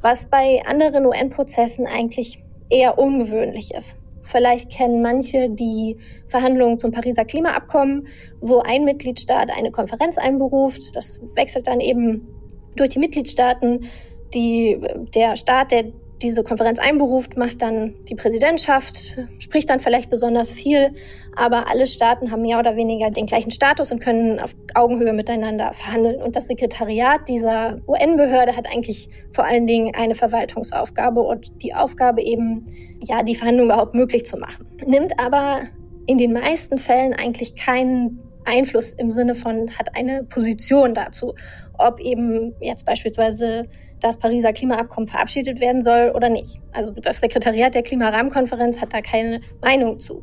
[0.00, 3.96] Was bei anderen UN-Prozessen eigentlich eher ungewöhnlich ist.
[4.22, 8.08] Vielleicht kennen manche die Verhandlungen zum Pariser Klimaabkommen,
[8.42, 10.94] wo ein Mitgliedstaat eine Konferenz einberuft.
[10.94, 12.28] Das wechselt dann eben
[12.76, 13.86] durch die Mitgliedstaaten.
[14.34, 14.78] Die,
[15.14, 15.86] der Staat, der
[16.22, 20.94] diese Konferenz einberuft, macht dann die Präsidentschaft, spricht dann vielleicht besonders viel,
[21.36, 25.72] aber alle Staaten haben mehr oder weniger den gleichen Status und können auf Augenhöhe miteinander
[25.72, 26.20] verhandeln.
[26.20, 32.22] Und das Sekretariat dieser UN-Behörde hat eigentlich vor allen Dingen eine Verwaltungsaufgabe und die Aufgabe
[32.22, 32.66] eben,
[33.04, 34.66] ja, die Verhandlungen überhaupt möglich zu machen.
[34.84, 35.62] Nimmt aber
[36.06, 41.34] in den meisten Fällen eigentlich keinen Einfluss im Sinne von, hat eine Position dazu,
[41.76, 43.68] ob eben jetzt beispielsweise
[44.00, 46.58] das Pariser Klimaabkommen verabschiedet werden soll oder nicht.
[46.72, 50.22] Also das Sekretariat der Klimarahmenkonferenz hat da keine Meinung zu.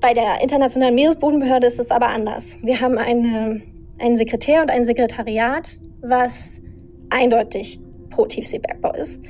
[0.00, 2.56] Bei der Internationalen Meeresbodenbehörde ist es aber anders.
[2.62, 3.62] Wir haben eine,
[3.98, 6.60] einen Sekretär und ein Sekretariat, was
[7.10, 9.20] eindeutig pro Tiefseebergbau ist.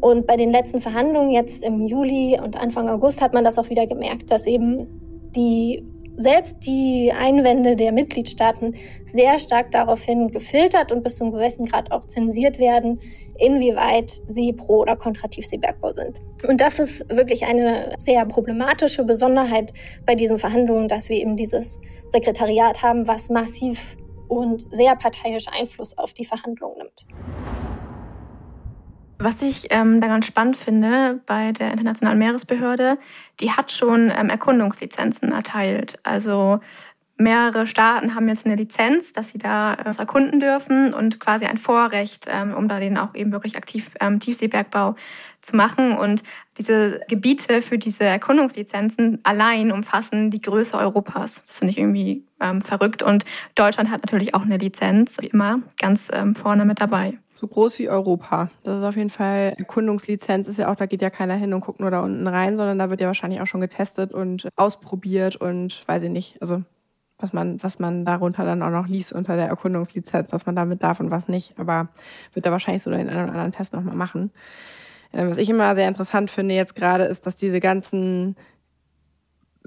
[0.00, 3.68] Und bei den letzten Verhandlungen jetzt im Juli und Anfang August hat man das auch
[3.70, 4.86] wieder gemerkt, dass eben
[5.34, 5.84] die
[6.16, 8.74] selbst die Einwände der Mitgliedstaaten
[9.06, 13.00] sehr stark daraufhin gefiltert und bis zum gewissen Grad auch zensiert werden,
[13.40, 16.20] inwieweit sie pro oder kontra Tiefseebergbau sind.
[16.46, 19.72] Und das ist wirklich eine sehr problematische Besonderheit
[20.06, 23.96] bei diesen Verhandlungen, dass wir eben dieses Sekretariat haben, was massiv
[24.28, 27.06] und sehr parteiisch Einfluss auf die Verhandlungen nimmt.
[29.22, 32.96] Was ich ähm, da ganz spannend finde bei der Internationalen Meeresbehörde,
[33.40, 35.98] die hat schon ähm, Erkundungslizenzen erteilt.
[36.04, 36.60] Also
[37.20, 41.58] mehrere Staaten haben jetzt eine Lizenz, dass sie da äh, erkunden dürfen und quasi ein
[41.58, 44.96] Vorrecht, ähm, um da den auch eben wirklich aktiv ähm, Tiefseebergbau
[45.40, 45.96] zu machen.
[45.96, 46.22] Und
[46.58, 51.44] diese Gebiete für diese Erkundungslizenzen allein umfassen die Größe Europas.
[51.46, 53.02] Das finde ich irgendwie ähm, verrückt.
[53.02, 57.18] Und Deutschland hat natürlich auch eine Lizenz, wie immer, ganz ähm, vorne mit dabei.
[57.34, 58.50] So groß wie Europa.
[58.64, 61.60] Das ist auf jeden Fall, Erkundungslizenz ist ja auch, da geht ja keiner hin und
[61.60, 65.36] guckt nur da unten rein, sondern da wird ja wahrscheinlich auch schon getestet und ausprobiert
[65.36, 66.36] und weiß ich nicht.
[66.42, 66.62] Also
[67.22, 70.82] was man, was man darunter dann auch noch liest unter der Erkundungslizenz, was man damit
[70.82, 71.54] darf und was nicht.
[71.58, 71.88] Aber
[72.34, 74.30] wird da wahrscheinlich so den einen oder anderen Test nochmal machen.
[75.12, 78.36] Ähm, was ich immer sehr interessant finde jetzt gerade, ist, dass diese ganzen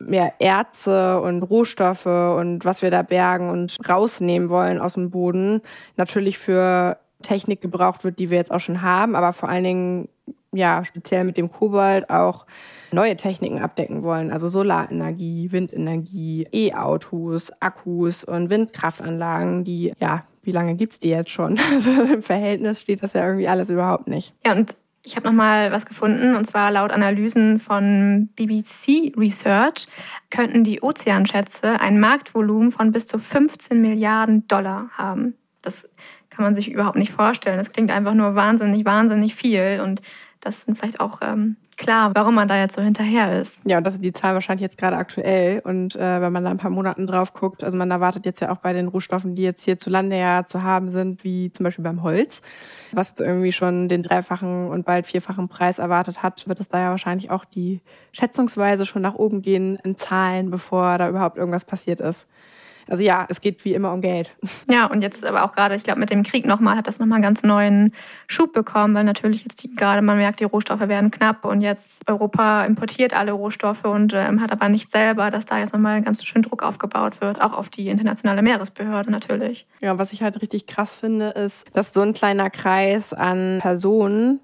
[0.10, 5.62] ja, Erze und Rohstoffe und was wir da bergen und rausnehmen wollen aus dem Boden,
[5.98, 10.10] natürlich für Technik gebraucht wird, die wir jetzt auch schon haben, aber vor allen Dingen,
[10.52, 12.46] ja, speziell mit dem Kobalt auch
[12.94, 20.76] neue Techniken abdecken wollen, also Solarenergie, Windenergie, E-Autos, Akkus und Windkraftanlagen, die, ja, wie lange
[20.76, 21.60] gibt's die jetzt schon?
[21.74, 24.34] Also Im Verhältnis steht das ja irgendwie alles überhaupt nicht.
[24.46, 24.76] Ja, und
[25.06, 29.88] ich habe noch mal was gefunden und zwar laut Analysen von BBC Research
[30.30, 35.36] könnten die Ozeanschätze ein Marktvolumen von bis zu 15 Milliarden Dollar haben.
[35.62, 35.90] Das
[36.30, 37.58] kann man sich überhaupt nicht vorstellen.
[37.58, 40.02] Das klingt einfach nur wahnsinnig, wahnsinnig viel und
[40.44, 43.62] das sind vielleicht auch ähm, klar, warum man da jetzt so hinterher ist.
[43.66, 45.62] Ja, und das ist die Zahl wahrscheinlich jetzt gerade aktuell.
[45.64, 48.52] Und äh, wenn man da ein paar Monaten drauf guckt, also man erwartet jetzt ja
[48.52, 51.64] auch bei den Rohstoffen, die jetzt hier zu Lande ja zu haben sind, wie zum
[51.64, 52.42] Beispiel beim Holz,
[52.92, 56.90] was irgendwie schon den dreifachen und bald vierfachen Preis erwartet hat, wird es da ja
[56.90, 62.02] wahrscheinlich auch die schätzungsweise schon nach oben gehen in Zahlen, bevor da überhaupt irgendwas passiert
[62.02, 62.28] ist
[62.88, 64.36] also ja, es geht wie immer um Geld.
[64.70, 67.18] Ja, und jetzt aber auch gerade, ich glaube, mit dem Krieg nochmal hat das nochmal
[67.18, 67.92] einen ganz neuen
[68.28, 72.10] Schub bekommen, weil natürlich jetzt die, gerade man merkt, die Rohstoffe werden knapp und jetzt
[72.10, 76.24] Europa importiert alle Rohstoffe und ähm, hat aber nicht selber, dass da jetzt nochmal ganz
[76.24, 79.68] schön Druck aufgebaut wird, auch auf die internationale Meeresbehörde natürlich.
[79.82, 84.40] Ja, was ich halt richtig krass finde, ist, dass so ein kleiner Kreis an Personen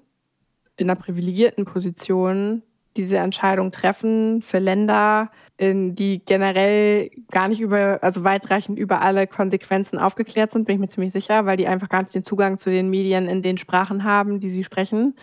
[0.76, 2.62] in einer privilegierten Position
[2.96, 9.26] diese Entscheidung treffen für Länder, in die generell gar nicht über, also weitreichend über alle
[9.26, 12.58] Konsequenzen aufgeklärt sind, bin ich mir ziemlich sicher, weil die einfach gar nicht den Zugang
[12.58, 15.14] zu den Medien in den Sprachen haben, die sie sprechen.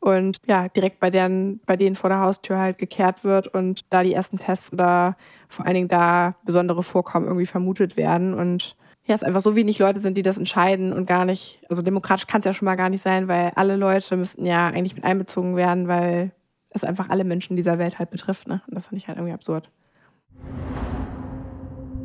[0.00, 4.02] Und ja, direkt bei deren, bei denen vor der Haustür halt gekehrt wird und da
[4.02, 5.16] die ersten Tests oder
[5.48, 8.34] vor allen Dingen da besondere Vorkommen irgendwie vermutet werden.
[8.34, 11.82] Und ja, es einfach so wenig Leute sind, die das entscheiden und gar nicht, also
[11.82, 14.96] demokratisch kann es ja schon mal gar nicht sein, weil alle Leute müssten ja eigentlich
[14.96, 16.32] mit einbezogen werden, weil
[16.74, 18.48] es einfach alle Menschen dieser Welt halt betrifft.
[18.48, 18.62] Ne?
[18.66, 19.70] Und das finde ich halt irgendwie absurd.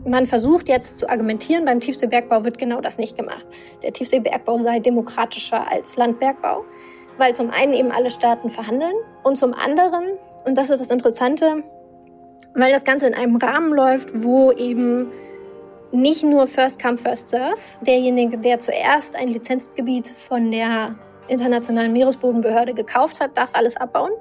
[0.05, 3.45] Man versucht jetzt zu argumentieren, beim Tiefseebergbau wird genau das nicht gemacht.
[3.83, 6.63] Der Tiefseebergbau sei demokratischer als Landbergbau,
[7.17, 10.05] weil zum einen eben alle Staaten verhandeln und zum anderen,
[10.45, 11.63] und das ist das Interessante,
[12.53, 15.11] weil das Ganze in einem Rahmen läuft, wo eben
[15.91, 20.95] nicht nur First Come, First Serve, derjenige, der zuerst ein Lizenzgebiet von der
[21.27, 24.11] Internationalen Meeresbodenbehörde gekauft hat, darf alles abbauen,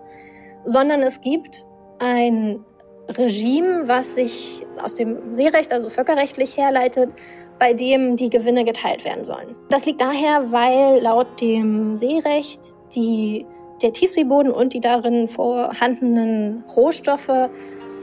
[0.66, 1.64] sondern es gibt
[1.98, 2.64] ein
[3.08, 7.10] Regime, was sich aus dem Seerecht, also völkerrechtlich herleitet,
[7.58, 9.54] bei dem die Gewinne geteilt werden sollen.
[9.70, 12.60] Das liegt daher, weil laut dem Seerecht
[12.94, 13.46] die,
[13.80, 17.48] der Tiefseeboden und die darin vorhandenen Rohstoffe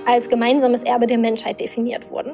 [0.05, 2.33] als gemeinsames Erbe der Menschheit definiert wurden.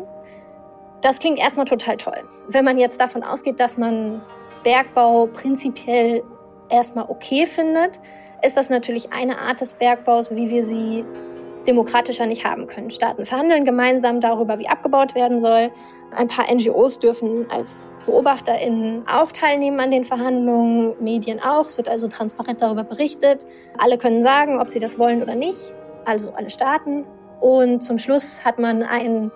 [1.01, 2.23] Das klingt erstmal total toll.
[2.47, 4.21] Wenn man jetzt davon ausgeht, dass man
[4.63, 6.23] Bergbau prinzipiell
[6.69, 7.99] erstmal okay findet,
[8.41, 11.05] ist das natürlich eine Art des Bergbaus, wie wir sie
[11.67, 12.89] demokratischer nicht haben können.
[12.89, 15.71] Staaten verhandeln gemeinsam darüber, wie abgebaut werden soll.
[16.11, 21.67] Ein paar NGOs dürfen als BeobachterInnen auch teilnehmen an den Verhandlungen, Medien auch.
[21.67, 23.45] Es wird also transparent darüber berichtet.
[23.77, 25.73] Alle können sagen, ob sie das wollen oder nicht,
[26.05, 27.05] also alle Staaten.
[27.39, 29.31] Und zum Schluss hat man einen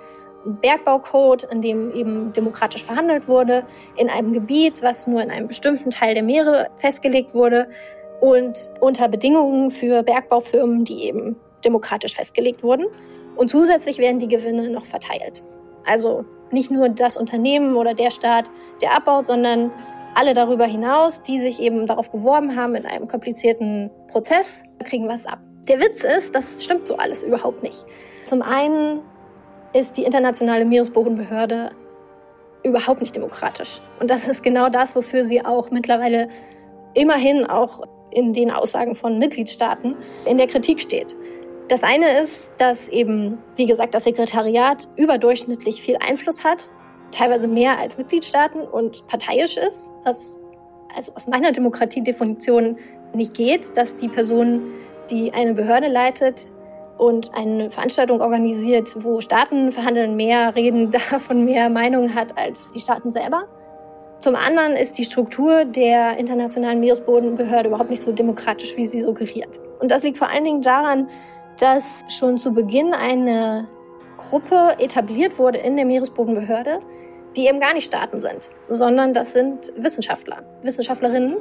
[0.46, 3.64] Bergbaucode, in dem eben demokratisch verhandelt wurde,
[3.96, 7.68] in einem Gebiet, was nur in einem bestimmten Teil der Meere festgelegt wurde
[8.24, 12.86] und unter Bedingungen für Bergbaufirmen, die eben demokratisch festgelegt wurden.
[13.36, 15.44] Und zusätzlich werden die Gewinne noch verteilt.
[15.86, 18.50] Also nicht nur das Unternehmen oder der Staat,
[18.82, 19.72] der abbaut, sondern
[20.16, 25.26] alle darüber hinaus, die sich eben darauf beworben haben in einem komplizierten Prozess, kriegen was
[25.26, 25.40] ab.
[25.68, 27.86] Der Witz ist, das stimmt so alles überhaupt nicht.
[28.24, 29.02] Zum einen
[29.74, 31.72] ist die internationale Meeresbodenbehörde
[32.64, 33.82] überhaupt nicht demokratisch.
[34.00, 36.30] Und das ist genau das, wofür sie auch mittlerweile
[36.94, 37.82] immerhin auch
[38.14, 39.96] in den Aussagen von Mitgliedstaaten
[40.26, 41.16] in der Kritik steht.
[41.68, 46.70] Das eine ist, dass eben, wie gesagt, das Sekretariat überdurchschnittlich viel Einfluss hat,
[47.12, 50.38] teilweise mehr als Mitgliedstaaten und parteiisch ist, was
[50.96, 52.78] also aus meiner Demokratiedefinition
[53.14, 54.74] nicht geht, dass die Person,
[55.10, 56.52] die eine Behörde leitet,
[56.98, 62.80] und eine Veranstaltung organisiert, wo Staaten verhandeln, mehr reden, davon mehr Meinung hat als die
[62.80, 63.48] Staaten selber.
[64.24, 69.60] Zum anderen ist die Struktur der Internationalen Meeresbodenbehörde überhaupt nicht so demokratisch, wie sie suggeriert.
[69.82, 71.10] Und das liegt vor allen Dingen daran,
[71.60, 73.68] dass schon zu Beginn eine
[74.16, 76.80] Gruppe etabliert wurde in der Meeresbodenbehörde,
[77.36, 81.36] die eben gar nicht Staaten sind, sondern das sind Wissenschaftler, Wissenschaftlerinnen,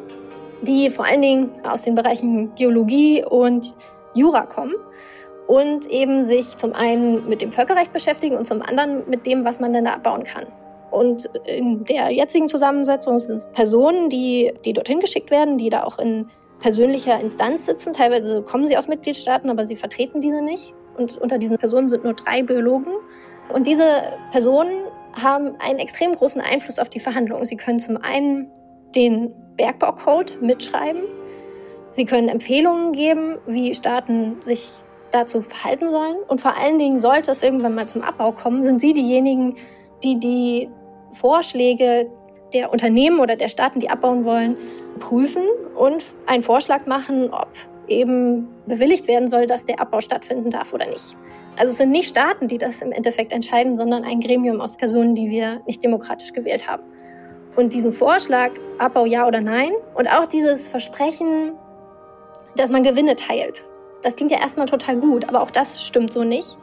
[0.62, 3.76] die vor allen Dingen aus den Bereichen Geologie und
[4.14, 4.74] Jura kommen
[5.46, 9.60] und eben sich zum einen mit dem Völkerrecht beschäftigen und zum anderen mit dem, was
[9.60, 10.46] man denn da abbauen kann.
[10.92, 15.98] Und in der jetzigen Zusammensetzung sind Personen, die, die dorthin geschickt werden, die da auch
[15.98, 16.28] in
[16.60, 17.94] persönlicher Instanz sitzen.
[17.94, 20.74] Teilweise kommen sie aus Mitgliedstaaten, aber sie vertreten diese nicht.
[20.96, 22.92] Und unter diesen Personen sind nur drei Biologen.
[23.52, 23.84] Und diese
[24.30, 27.46] Personen haben einen extrem großen Einfluss auf die Verhandlungen.
[27.46, 28.50] Sie können zum einen
[28.94, 31.02] den Bergbaukode mitschreiben.
[31.92, 34.68] Sie können Empfehlungen geben, wie Staaten sich
[35.10, 36.16] dazu verhalten sollen.
[36.28, 39.56] Und vor allen Dingen, sollte es irgendwann mal zum Abbau kommen, sind sie diejenigen,
[40.02, 40.68] die die
[41.12, 42.10] Vorschläge
[42.52, 44.56] der Unternehmen oder der Staaten, die abbauen wollen,
[45.00, 45.44] prüfen
[45.74, 47.48] und einen Vorschlag machen, ob
[47.88, 51.16] eben bewilligt werden soll, dass der Abbau stattfinden darf oder nicht.
[51.56, 55.14] Also es sind nicht Staaten, die das im Endeffekt entscheiden, sondern ein Gremium aus Personen,
[55.14, 56.82] die wir nicht demokratisch gewählt haben.
[57.56, 61.52] Und diesen Vorschlag, Abbau ja oder nein, und auch dieses Versprechen,
[62.56, 63.64] dass man Gewinne teilt,
[64.02, 66.56] das klingt ja erstmal total gut, aber auch das stimmt so nicht.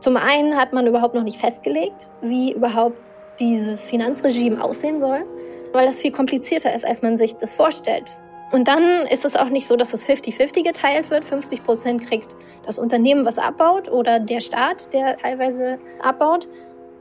[0.00, 5.24] Zum einen hat man überhaupt noch nicht festgelegt, wie überhaupt dieses Finanzregime aussehen soll,
[5.72, 8.18] weil das viel komplizierter ist, als man sich das vorstellt.
[8.52, 11.24] Und dann ist es auch nicht so, dass es 50-50 geteilt wird.
[11.24, 16.48] 50 Prozent kriegt das Unternehmen, was abbaut, oder der Staat, der teilweise abbaut.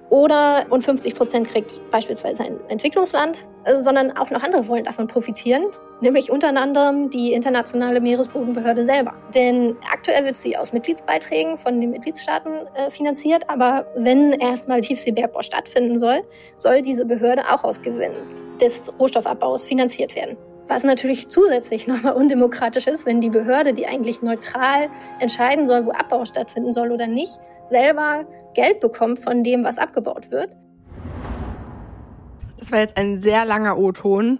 [0.09, 5.07] Oder und 50 Prozent kriegt beispielsweise ein Entwicklungsland, also, sondern auch noch andere wollen davon
[5.07, 5.65] profitieren,
[5.99, 9.13] nämlich unter anderem die internationale Meeresbodenbehörde selber.
[9.33, 15.41] Denn aktuell wird sie aus Mitgliedsbeiträgen von den Mitgliedstaaten äh, finanziert, aber wenn erstmal Tiefseebergbau
[15.41, 16.23] stattfinden soll,
[16.55, 18.15] soll diese Behörde auch aus Gewinnen
[18.61, 20.37] des Rohstoffabbaus finanziert werden.
[20.67, 24.89] Was natürlich zusätzlich nochmal undemokratisch ist, wenn die Behörde, die eigentlich neutral
[25.19, 30.31] entscheiden soll, wo Abbau stattfinden soll oder nicht, selber Geld bekommt von dem, was abgebaut
[30.31, 30.49] wird.
[32.57, 34.39] Das war jetzt ein sehr langer O-Ton,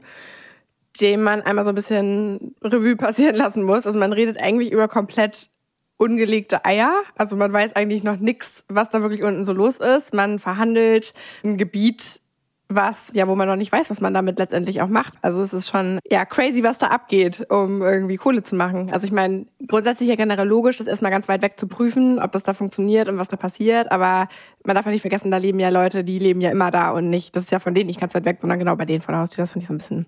[1.00, 3.86] den man einmal so ein bisschen Revue passieren lassen muss.
[3.86, 5.52] Also man redet eigentlich über komplett
[5.98, 7.04] ungelegte Eier.
[7.16, 10.14] Also man weiß eigentlich noch nichts, was da wirklich unten so los ist.
[10.14, 12.22] Man verhandelt ein Gebiet,
[12.68, 15.14] was, ja, wo man noch nicht weiß, was man damit letztendlich auch macht.
[15.22, 18.92] Also es ist schon, ja, crazy, was da abgeht, um irgendwie Kohle zu machen.
[18.92, 22.32] Also ich meine, grundsätzlich ja generell logisch, das erstmal ganz weit weg zu prüfen, ob
[22.32, 24.28] das da funktioniert und was da passiert, aber
[24.64, 27.10] man darf ja nicht vergessen, da leben ja Leute, die leben ja immer da und
[27.10, 29.12] nicht, das ist ja von denen nicht ganz weit weg, sondern genau bei denen vor
[29.12, 29.44] der Haustür.
[29.44, 30.06] Das finde ich so ein bisschen,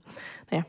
[0.50, 0.66] naja,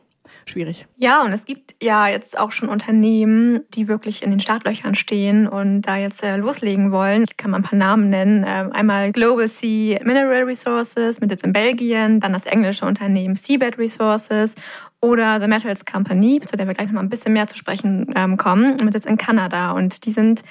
[0.49, 0.87] schwierig.
[0.97, 5.47] Ja, und es gibt ja jetzt auch schon Unternehmen, die wirklich in den Startlöchern stehen
[5.47, 7.25] und da jetzt äh, loslegen wollen.
[7.25, 8.45] Ich kann mal ein paar Namen nennen.
[8.49, 13.79] Ähm, einmal Global Sea Mineral Resources mit jetzt in Belgien, dann das englische Unternehmen Seabed
[13.79, 14.55] Resources
[15.01, 18.07] oder The Metals Company, zu der wir gleich noch mal ein bisschen mehr zu sprechen
[18.17, 19.73] ähm, kommen, mit jetzt in Kanada.
[19.73, 20.43] Und die sind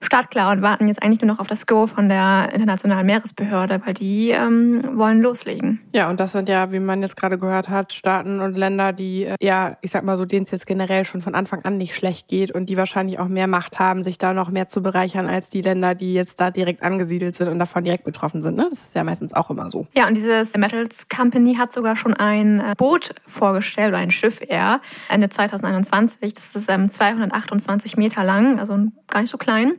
[0.00, 3.94] startklar und warten jetzt eigentlich nur noch auf das Go von der Internationalen Meeresbehörde, weil
[3.94, 5.80] die ähm, wollen loslegen.
[5.92, 9.24] Ja, und das sind ja, wie man jetzt gerade gehört hat, Staaten und Länder, die
[9.24, 11.94] äh, ja, ich sag mal so, denen es jetzt generell schon von Anfang an nicht
[11.94, 15.28] schlecht geht und die wahrscheinlich auch mehr Macht haben, sich da noch mehr zu bereichern
[15.28, 18.56] als die Länder, die jetzt da direkt angesiedelt sind und davon direkt betroffen sind.
[18.56, 18.66] Ne?
[18.70, 19.86] Das ist ja meistens auch immer so.
[19.94, 24.40] Ja, und dieses Metals Company hat sogar schon ein äh, Boot vorgestellt oder ein Schiff
[24.46, 26.34] eher Ende 2021.
[26.34, 28.78] Das ist ähm, 228 Meter lang, also
[29.08, 29.74] gar nicht so klein.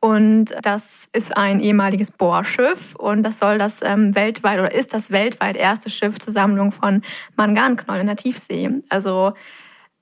[0.00, 5.10] Und das ist ein ehemaliges Bohrschiff und das soll das ähm, weltweit oder ist das
[5.10, 7.02] weltweit erste Schiff zur Sammlung von
[7.36, 8.70] Manganknollen in der Tiefsee.
[8.88, 9.32] Also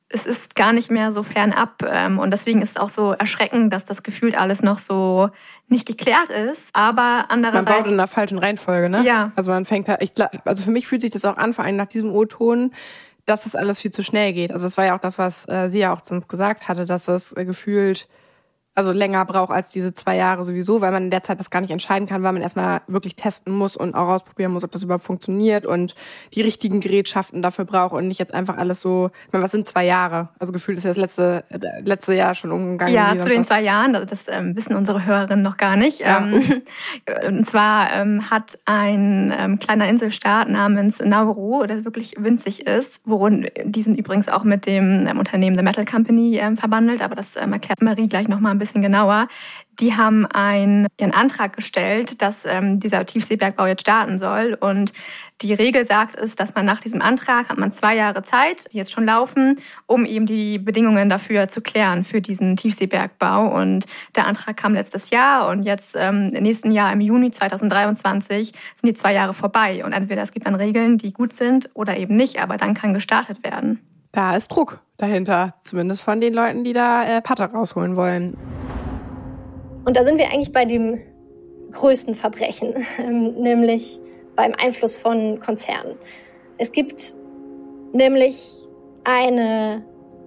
[0.09, 3.73] es ist gar nicht mehr so fernab ähm, und deswegen ist es auch so erschreckend,
[3.73, 5.31] dass das gefühlt alles noch so
[5.69, 6.71] nicht geklärt ist.
[6.73, 9.03] Aber andererseits man baut in der falschen Reihenfolge, ne?
[9.03, 9.33] Ja.
[9.37, 10.13] Also man fängt halt, ich
[10.45, 12.73] also für mich fühlt sich das auch an, vor allem nach diesem O-Ton,
[13.27, 14.53] dass es alles viel zu schnell geht.
[14.53, 16.85] Also das war ja auch das, was äh, sie ja auch zu uns gesagt hatte,
[16.85, 18.09] dass es äh, gefühlt
[18.75, 21.61] also länger braucht als diese zwei Jahre sowieso, weil man in der Zeit das gar
[21.61, 24.83] nicht entscheiden kann, weil man erstmal wirklich testen muss und auch ausprobieren muss, ob das
[24.83, 25.95] überhaupt funktioniert und
[26.35, 29.67] die richtigen Gerätschaften dafür braucht und nicht jetzt einfach alles so, ich meine, was sind
[29.67, 30.29] zwei Jahre?
[30.41, 31.45] Also gefühlt ist ja das letzte,
[31.85, 32.93] letzte Jahr schon umgegangen.
[32.93, 36.01] Ja, zu den zwei Jahren, das ähm, wissen unsere Hörerinnen noch gar nicht.
[36.01, 36.19] Ja.
[36.19, 36.43] Ähm,
[37.29, 43.49] und zwar ähm, hat ein ähm, kleiner Inselstaat namens Nauru, der wirklich winzig ist, worin,
[43.65, 47.37] die sind übrigens auch mit dem ähm, Unternehmen The Metal Company ähm, verbandelt, aber das
[47.37, 49.29] erklärt Marie gleich nochmal ein bisschen bisschen genauer.
[49.81, 54.57] Die haben einen, ihren Antrag gestellt, dass ähm, dieser Tiefseebergbau jetzt starten soll.
[54.59, 54.93] Und
[55.43, 58.77] die Regel sagt es, dass man nach diesem Antrag hat man zwei Jahre Zeit, die
[58.77, 63.49] jetzt schon laufen, um eben die Bedingungen dafür zu klären für diesen Tiefseebergbau.
[63.49, 63.85] Und
[64.15, 68.89] der Antrag kam letztes Jahr und jetzt ähm, im nächsten Jahr im Juni 2023 sind
[68.89, 69.85] die zwei Jahre vorbei.
[69.85, 72.95] Und entweder es gibt dann Regeln, die gut sind oder eben nicht, aber dann kann
[72.95, 73.81] gestartet werden.
[74.15, 78.37] Da ist Druck dahinter, zumindest von den Leuten, die da äh, Patte rausholen wollen.
[79.85, 81.01] Und da sind wir eigentlich bei dem
[81.73, 83.99] größten Verbrechen, ähm, nämlich
[84.37, 85.97] beim Einfluss von Konzernen.
[86.59, 87.15] Es gibt
[87.93, 88.69] nämlich
[89.03, 89.85] eine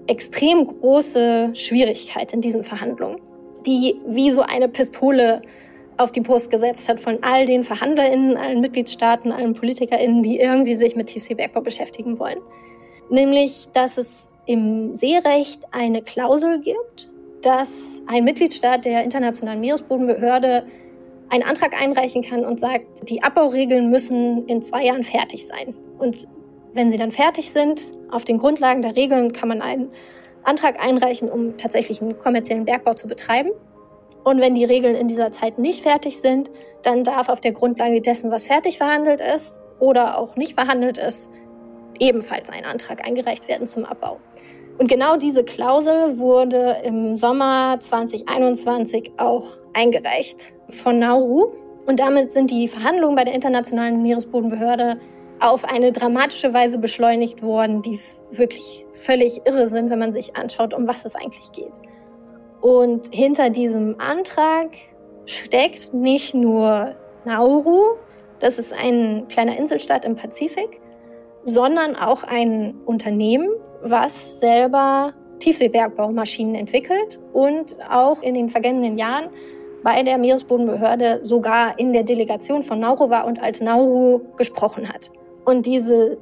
[0.08, 3.22] extrem große Schwierigkeit in diesen Verhandlungen,
[3.66, 5.42] die wie so eine Pistole
[5.96, 10.76] auf die Brust gesetzt hat von all den VerhandlerInnen, allen Mitgliedstaaten, allen PolitikerInnen, die irgendwie
[10.76, 12.40] sich mit Tiefseebergbau beschäftigen wollen.
[13.10, 17.10] Nämlich, dass es im Seerecht eine Klausel gibt,
[17.42, 20.66] dass ein Mitgliedstaat der Internationalen Meeresbodenbehörde
[21.30, 25.76] einen Antrag einreichen kann und sagt, die Abbauregeln müssen in zwei Jahren fertig sein.
[25.98, 26.28] Und
[26.74, 29.90] wenn sie dann fertig sind, auf den Grundlagen der Regeln kann man einen
[30.44, 33.52] Antrag einreichen, um tatsächlich einen kommerziellen Bergbau zu betreiben.
[34.24, 36.50] Und wenn die Regeln in dieser Zeit nicht fertig sind,
[36.84, 41.30] dann darf auf der Grundlage dessen, was fertig verhandelt ist oder auch nicht verhandelt ist,
[42.00, 44.20] ebenfalls ein Antrag eingereicht werden zum Abbau.
[44.78, 51.48] Und genau diese Klausel wurde im Sommer 2021 auch eingereicht von Nauru.
[51.88, 55.00] Und damit sind die Verhandlungen bei der Internationalen Meeresbodenbehörde
[55.40, 58.00] auf eine dramatische Weise beschleunigt worden, die
[58.32, 61.74] wirklich völlig irre sind, wenn man sich anschaut, um was es eigentlich geht.
[62.62, 64.70] Und hinter diesem Antrag
[65.26, 66.96] steckt nicht nur
[67.26, 67.98] Nauru,
[68.40, 70.80] das ist ein kleiner Inselstaat im Pazifik,
[71.48, 73.48] sondern auch ein Unternehmen,
[73.82, 79.30] was selber Tiefseebergbaumaschinen entwickelt und auch in den vergangenen Jahren
[79.82, 85.10] bei der Meeresbodenbehörde sogar in der Delegation von Nauru war und als Nauru gesprochen hat.
[85.46, 86.18] Und diese,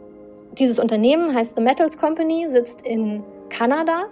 [0.60, 4.04] dieses Unternehmen heißt The Metals Company, sitzt in Kanada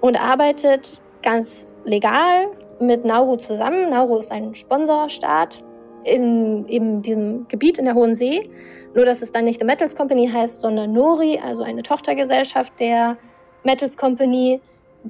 [0.00, 2.46] und arbeitet ganz legal
[2.78, 3.90] mit Nauru zusammen.
[3.90, 5.64] Nauru ist ein Sponsorstaat
[6.06, 8.48] in eben diesem Gebiet in der Hohen See
[8.96, 13.18] nur, dass es dann nicht The Metals Company heißt, sondern Nori, also eine Tochtergesellschaft der
[13.62, 14.60] Metals Company,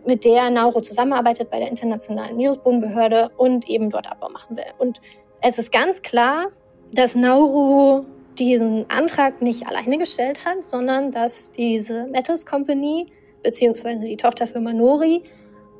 [0.05, 4.65] mit der Nauru zusammenarbeitet bei der Internationalen Meeresbodenbehörde und eben dort Abbau machen will.
[4.79, 5.01] Und
[5.41, 6.49] es ist ganz klar,
[6.93, 8.05] dass Nauru
[8.39, 13.07] diesen Antrag nicht alleine gestellt hat, sondern dass diese Metals Company
[13.43, 15.23] beziehungsweise die Tochterfirma Nori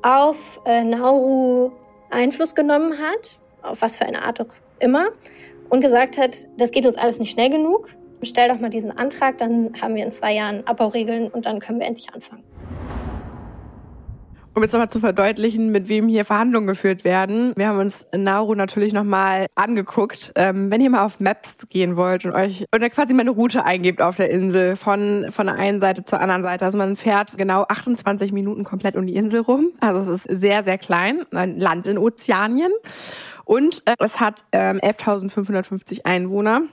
[0.01, 1.71] auf äh, Nauru
[2.09, 4.39] Einfluss genommen hat, auf was für eine Art
[4.79, 5.09] immer,
[5.69, 7.89] und gesagt hat, das geht uns alles nicht schnell genug.
[8.23, 11.79] stell doch mal diesen Antrag, dann haben wir in zwei Jahren Abbauregeln und dann können
[11.79, 12.43] wir endlich anfangen.
[14.57, 17.53] Um jetzt nochmal zu verdeutlichen, mit wem hier Verhandlungen geführt werden.
[17.55, 20.31] Wir haben uns Nauru natürlich nochmal angeguckt.
[20.33, 23.65] Ähm, wenn ihr mal auf Maps gehen wollt und euch oder quasi mal eine Route
[23.65, 26.65] eingebt auf der Insel von, von der einen Seite zur anderen Seite.
[26.65, 29.73] Also man fährt genau 28 Minuten komplett um die Insel rum.
[29.79, 31.23] Also es ist sehr, sehr klein.
[31.29, 32.71] Ein Land in Ozeanien.
[33.45, 36.63] Und äh, es hat ähm, 11.550 Einwohner.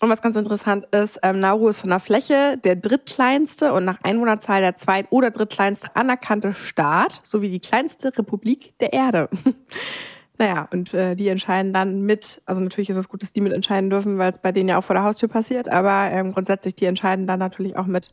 [0.00, 3.98] Und was ganz interessant ist, ähm, Nauru ist von der Fläche der drittkleinste und nach
[4.02, 9.28] Einwohnerzahl der zweit- oder drittkleinste anerkannte Staat sowie die kleinste Republik der Erde.
[10.38, 13.52] naja, und äh, die entscheiden dann mit, also natürlich ist es gut, dass die mit
[13.52, 16.74] entscheiden dürfen, weil es bei denen ja auch vor der Haustür passiert, aber ähm, grundsätzlich,
[16.74, 18.10] die entscheiden dann natürlich auch mit,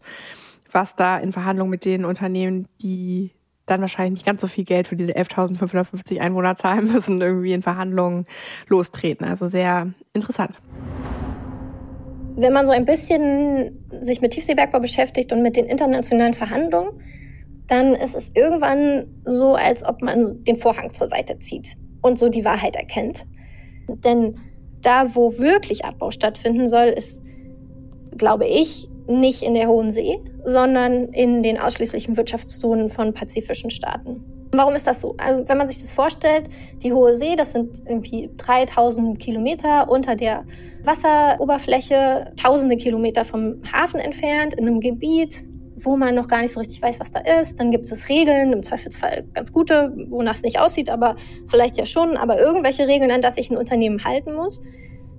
[0.70, 3.32] was da in Verhandlungen mit den Unternehmen, die
[3.66, 7.62] dann wahrscheinlich nicht ganz so viel Geld für diese 11.550 Einwohner zahlen müssen, irgendwie in
[7.62, 8.26] Verhandlungen
[8.68, 9.26] lostreten.
[9.26, 10.60] Also sehr interessant.
[12.40, 16.92] Wenn man so ein bisschen sich mit Tiefseebergbau beschäftigt und mit den internationalen Verhandlungen,
[17.66, 22.30] dann ist es irgendwann so, als ob man den Vorhang zur Seite zieht und so
[22.30, 23.26] die Wahrheit erkennt.
[23.88, 24.38] Denn
[24.82, 27.24] da, wo wirklich Abbau stattfinden soll, ist,
[28.16, 34.37] glaube ich, nicht in der Hohen See, sondern in den ausschließlichen Wirtschaftszonen von pazifischen Staaten.
[34.52, 35.16] Warum ist das so?
[35.18, 36.50] Also, wenn man sich das vorstellt,
[36.82, 40.46] die Hohe See, das sind irgendwie 3000 Kilometer unter der
[40.84, 45.44] Wasseroberfläche, tausende Kilometer vom Hafen entfernt, in einem Gebiet,
[45.80, 47.60] wo man noch gar nicht so richtig weiß, was da ist.
[47.60, 51.16] Dann gibt es Regeln, im Zweifelsfall ganz gute, wonach es nicht aussieht, aber
[51.48, 54.62] vielleicht ja schon, aber irgendwelche Regeln, an das sich ein Unternehmen halten muss.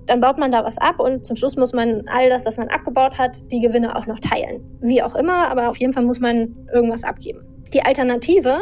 [0.05, 2.67] Dann baut man da was ab und zum Schluss muss man all das, was man
[2.69, 4.61] abgebaut hat, die Gewinne auch noch teilen.
[4.81, 7.45] Wie auch immer, aber auf jeden Fall muss man irgendwas abgeben.
[7.73, 8.59] Die Alternative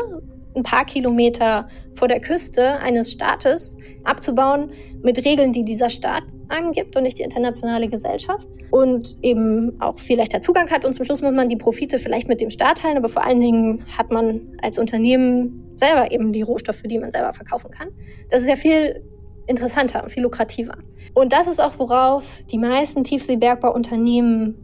[0.58, 6.96] ein paar Kilometer vor der Küste eines Staates abzubauen mit Regeln, die dieser Staat angibt
[6.96, 10.86] und nicht die internationale Gesellschaft und eben auch viel leichter Zugang hat.
[10.86, 13.40] Und zum Schluss muss man die Profite vielleicht mit dem Staat teilen, aber vor allen
[13.40, 17.90] Dingen hat man als Unternehmen selber eben die Rohstoffe, die man selber verkaufen kann.
[18.30, 19.04] Das ist ja viel
[19.46, 20.78] interessanter und viel lukrativer.
[21.14, 24.56] Und das ist auch, worauf die meisten Tiefseebergbauunternehmen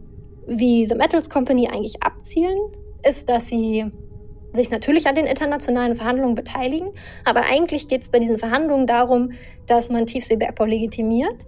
[0.46, 2.58] wie The Metals Company eigentlich abzielen,
[3.08, 3.86] ist, dass sie
[4.54, 6.88] sich natürlich an den internationalen Verhandlungen beteiligen.
[7.24, 9.32] Aber eigentlich geht es bei diesen Verhandlungen darum,
[9.66, 11.44] dass man Tiefseebergbau legitimiert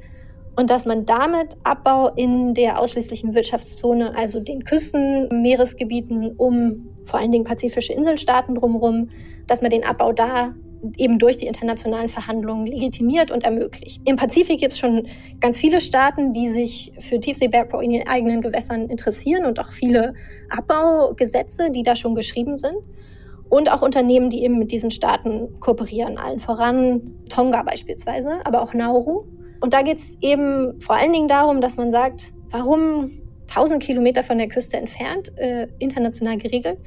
[0.56, 7.20] und dass man damit Abbau in der ausschließlichen Wirtschaftszone, also den Küsten, Meeresgebieten um vor
[7.20, 9.10] allen Dingen pazifische Inselstaaten drumherum,
[9.46, 10.54] dass man den Abbau da
[10.96, 14.02] eben durch die internationalen Verhandlungen legitimiert und ermöglicht.
[14.04, 15.06] Im Pazifik gibt es schon
[15.40, 20.14] ganz viele Staaten, die sich für Tiefseebergbau in den eigenen Gewässern interessieren und auch viele
[20.50, 22.76] Abbaugesetze, die da schon geschrieben sind.
[23.48, 28.74] Und auch Unternehmen, die eben mit diesen Staaten kooperieren, allen voran Tonga beispielsweise, aber auch
[28.74, 29.24] Nauru.
[29.60, 33.12] Und da geht es eben vor allen Dingen darum, dass man sagt, warum
[33.48, 36.78] 1000 Kilometer von der Küste entfernt, äh, international geregelt,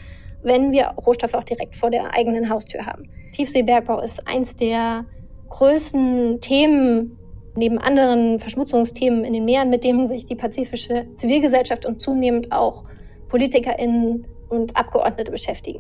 [0.44, 3.04] wenn wir Rohstoffe auch direkt vor der eigenen Haustür haben.
[3.40, 5.06] Tiefseebergbau ist eins der
[5.48, 7.18] größten Themen
[7.56, 12.84] neben anderen Verschmutzungsthemen in den Meeren, mit denen sich die pazifische Zivilgesellschaft und zunehmend auch
[13.30, 15.80] PolitikerInnen und Abgeordnete beschäftigen,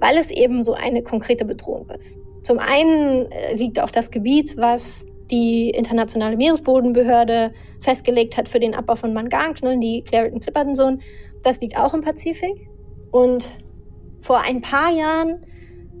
[0.00, 2.18] weil es eben so eine konkrete Bedrohung ist.
[2.42, 8.74] Zum einen äh, liegt auch das Gebiet, was die internationale Meeresbodenbehörde festgelegt hat für den
[8.74, 10.98] Abbau von Manganknollen, die Clariton-Clipperton Zone.
[11.44, 12.68] Das liegt auch im Pazifik.
[13.12, 13.48] Und
[14.20, 15.44] vor ein paar Jahren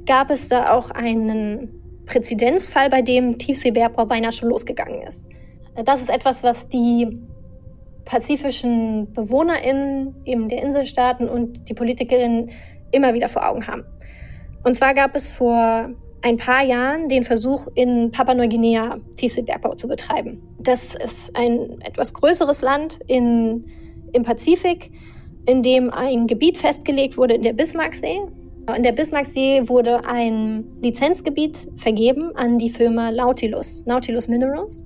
[0.08, 5.28] gab es da auch einen Präzedenzfall, bei dem Tiefseebergbau beinahe schon losgegangen ist.
[5.84, 7.20] Das ist etwas, was die
[8.06, 12.50] pazifischen BewohnerInnen eben der Inselstaaten und die PolitikerInnen
[12.90, 13.84] immer wieder vor Augen haben.
[14.64, 15.90] Und zwar gab es vor
[16.22, 20.42] ein paar Jahren den Versuch, in Papua-Neuguinea Tiefseebergbau zu betreiben.
[20.58, 23.66] Das ist ein etwas größeres Land in,
[24.14, 24.90] im Pazifik,
[25.46, 28.20] in dem ein Gebiet festgelegt wurde in der Bismarcksee.
[28.76, 34.84] In der Bismarcksee wurde ein Lizenzgebiet vergeben an die Firma Nautilus, Nautilus Minerals,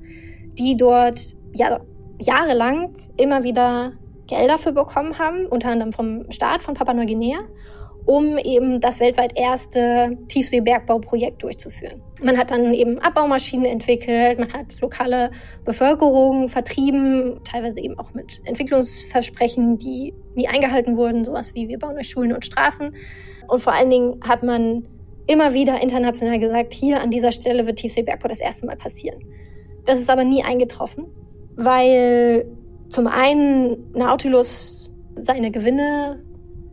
[0.57, 1.21] die dort
[1.55, 1.81] ja,
[2.21, 3.93] jahrelang immer wieder
[4.29, 7.41] Gelder für bekommen haben, unter anderem vom Staat von Papua-Neuguinea,
[8.07, 12.01] um eben das weltweit erste Tiefseebergbauprojekt durchzuführen.
[12.23, 15.33] Man hat dann eben Abbaumaschinen entwickelt, man hat lokale
[15.65, 21.97] Bevölkerung vertrieben, teilweise eben auch mit Entwicklungsversprechen, die nie eingehalten wurden, sowas wie wir bauen
[21.97, 22.95] euch Schulen und Straßen.
[23.49, 24.87] Und vor allen Dingen hat man
[25.27, 29.21] immer wieder international gesagt, hier an dieser Stelle wird Tiefseebergbau das erste Mal passieren.
[29.87, 31.07] Das ist aber nie eingetroffen,
[31.57, 32.47] weil
[32.89, 36.23] zum einen Nautilus seine Gewinne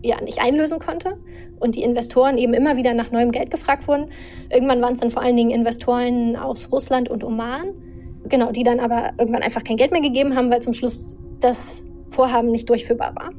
[0.02, 1.18] ja nicht einlösen konnte
[1.60, 4.08] und die Investoren eben immer wieder nach neuem Geld gefragt wurden.
[4.52, 7.74] Irgendwann waren es dann vor allen Dingen Investoren aus Russland und Oman,
[8.28, 11.86] genau, die dann aber irgendwann einfach kein Geld mehr gegeben haben, weil zum Schluss das
[12.10, 13.32] Vorhaben nicht durchführbar war.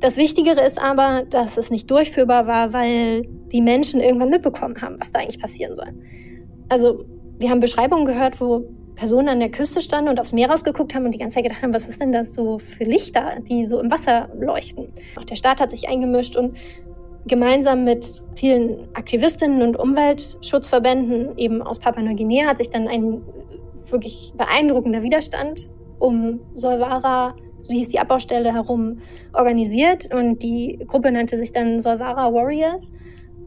[0.00, 3.22] Das Wichtigere ist aber, dass es nicht durchführbar war, weil
[3.52, 5.92] die Menschen irgendwann mitbekommen haben, was da eigentlich passieren soll.
[6.68, 7.04] Also
[7.38, 11.04] wir haben Beschreibungen gehört, wo Personen an der Küste standen und aufs Meer rausgeguckt haben
[11.04, 13.80] und die ganze Zeit gedacht haben, was ist denn das so für Lichter, die so
[13.80, 14.88] im Wasser leuchten.
[15.16, 16.56] Auch der Staat hat sich eingemischt und
[17.26, 23.22] gemeinsam mit vielen Aktivistinnen und Umweltschutzverbänden eben aus Papua-Neuguinea hat sich dann ein
[23.88, 25.68] wirklich beeindruckender Widerstand
[25.98, 29.00] um Solvara so hieß die Abbaustelle herum,
[29.32, 32.92] organisiert und die Gruppe nannte sich dann Solvara Warriors.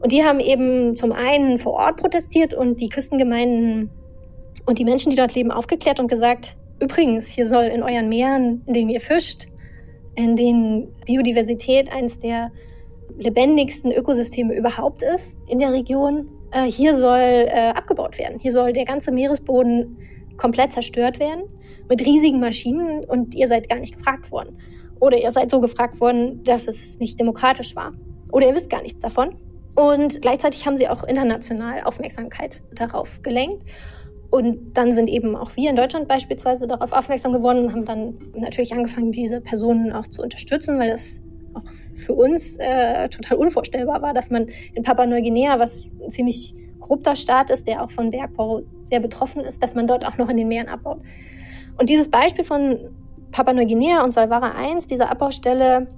[0.00, 3.90] Und die haben eben zum einen vor Ort protestiert und die Küstengemeinden
[4.66, 8.62] und die Menschen, die dort leben, aufgeklärt und gesagt, übrigens, hier soll in euren Meeren,
[8.66, 9.46] in denen ihr fischt,
[10.14, 12.50] in denen Biodiversität eines der
[13.18, 18.38] lebendigsten Ökosysteme überhaupt ist in der Region, äh, hier soll äh, abgebaut werden.
[18.40, 19.98] Hier soll der ganze Meeresboden
[20.36, 21.44] komplett zerstört werden
[21.92, 24.56] mit riesigen Maschinen und ihr seid gar nicht gefragt worden.
[24.98, 27.92] Oder ihr seid so gefragt worden, dass es nicht demokratisch war.
[28.30, 29.36] Oder ihr wisst gar nichts davon.
[29.74, 33.62] Und gleichzeitig haben sie auch international Aufmerksamkeit darauf gelenkt.
[34.30, 38.14] Und dann sind eben auch wir in Deutschland beispielsweise darauf aufmerksam geworden und haben dann
[38.34, 41.20] natürlich angefangen, diese Personen auch zu unterstützen, weil das
[41.52, 41.64] auch
[41.94, 47.50] für uns äh, total unvorstellbar war, dass man in Papua-Neuguinea, was ein ziemlich korrupter Staat
[47.50, 50.48] ist, der auch von Bergbau sehr betroffen ist, dass man dort auch noch in den
[50.48, 51.02] Meeren abbaut.
[51.78, 52.78] Und dieses Beispiel von
[53.30, 55.88] Papua-Neuguinea und Salvara 1, dieser Abbaustelle,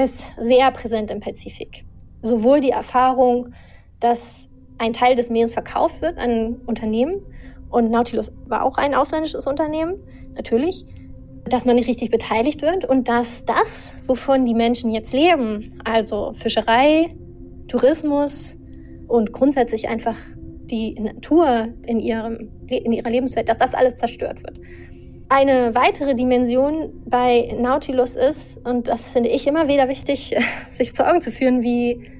[0.00, 1.84] ist sehr präsent im Pazifik.
[2.20, 3.52] Sowohl die Erfahrung,
[4.00, 7.22] dass ein Teil des Meeres verkauft wird an Unternehmen,
[7.74, 9.96] und Nautilus war auch ein ausländisches Unternehmen,
[10.36, 10.86] natürlich,
[11.44, 16.32] dass man nicht richtig beteiligt wird und dass das, wovon die Menschen jetzt leben, also
[16.34, 17.16] Fischerei,
[17.66, 18.58] Tourismus
[19.08, 20.16] und grundsätzlich einfach
[20.70, 24.60] die Natur in, ihrem, in ihrer Lebenswelt, dass das alles zerstört wird.
[25.28, 30.36] Eine weitere Dimension bei Nautilus ist, und das finde ich immer wieder wichtig,
[30.72, 32.10] sich zu Augen zu führen, wie,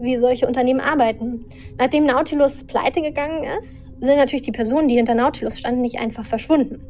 [0.00, 1.44] wie solche Unternehmen arbeiten.
[1.78, 6.24] Nachdem Nautilus pleite gegangen ist, sind natürlich die Personen, die hinter Nautilus standen, nicht einfach
[6.24, 6.82] verschwunden,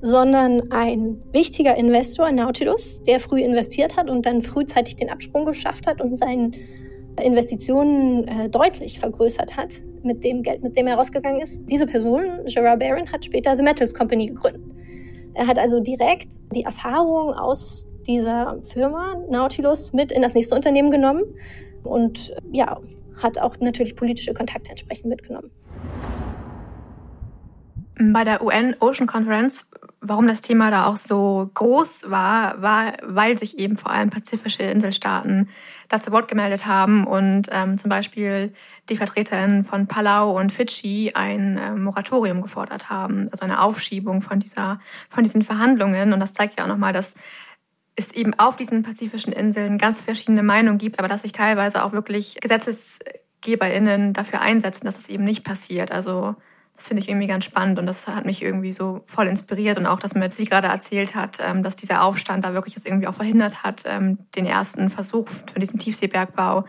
[0.00, 5.86] sondern ein wichtiger Investor, Nautilus, der früh investiert hat und dann frühzeitig den Absprung geschafft
[5.86, 6.50] hat und seine
[7.22, 11.62] Investitionen äh, deutlich vergrößert hat mit dem Geld, mit dem er rausgegangen ist.
[11.70, 14.73] Diese Person, Gerard Barron, hat später The Metals Company gegründet.
[15.34, 20.90] Er hat also direkt die Erfahrung aus dieser Firma Nautilus mit in das nächste Unternehmen
[20.90, 21.24] genommen
[21.82, 22.80] und ja,
[23.22, 25.50] hat auch natürlich politische Kontakte entsprechend mitgenommen.
[28.12, 29.66] Bei der UN Ocean Conference,
[30.06, 34.62] warum das Thema da auch so groß war, war, weil sich eben vor allem pazifische
[34.62, 35.48] Inselstaaten
[35.88, 38.52] dazu Wort gemeldet haben und ähm, zum Beispiel
[38.88, 44.40] die Vertreterinnen von Palau und Fidschi ein äh, Moratorium gefordert haben, also eine Aufschiebung von
[44.40, 46.12] dieser, von diesen Verhandlungen.
[46.12, 47.14] Und das zeigt ja auch nochmal, dass
[47.96, 51.92] es eben auf diesen pazifischen Inseln ganz verschiedene Meinungen gibt, aber dass sich teilweise auch
[51.92, 55.92] wirklich GesetzgeberInnen dafür einsetzen, dass es eben nicht passiert.
[55.92, 56.34] Also
[56.76, 59.86] das finde ich irgendwie ganz spannend und das hat mich irgendwie so voll inspiriert und
[59.86, 63.06] auch, dass mir sie gerade erzählt hat, ähm, dass dieser Aufstand da wirklich das irgendwie
[63.06, 66.64] auch verhindert hat, ähm, den ersten Versuch von diesem Tiefseebergbau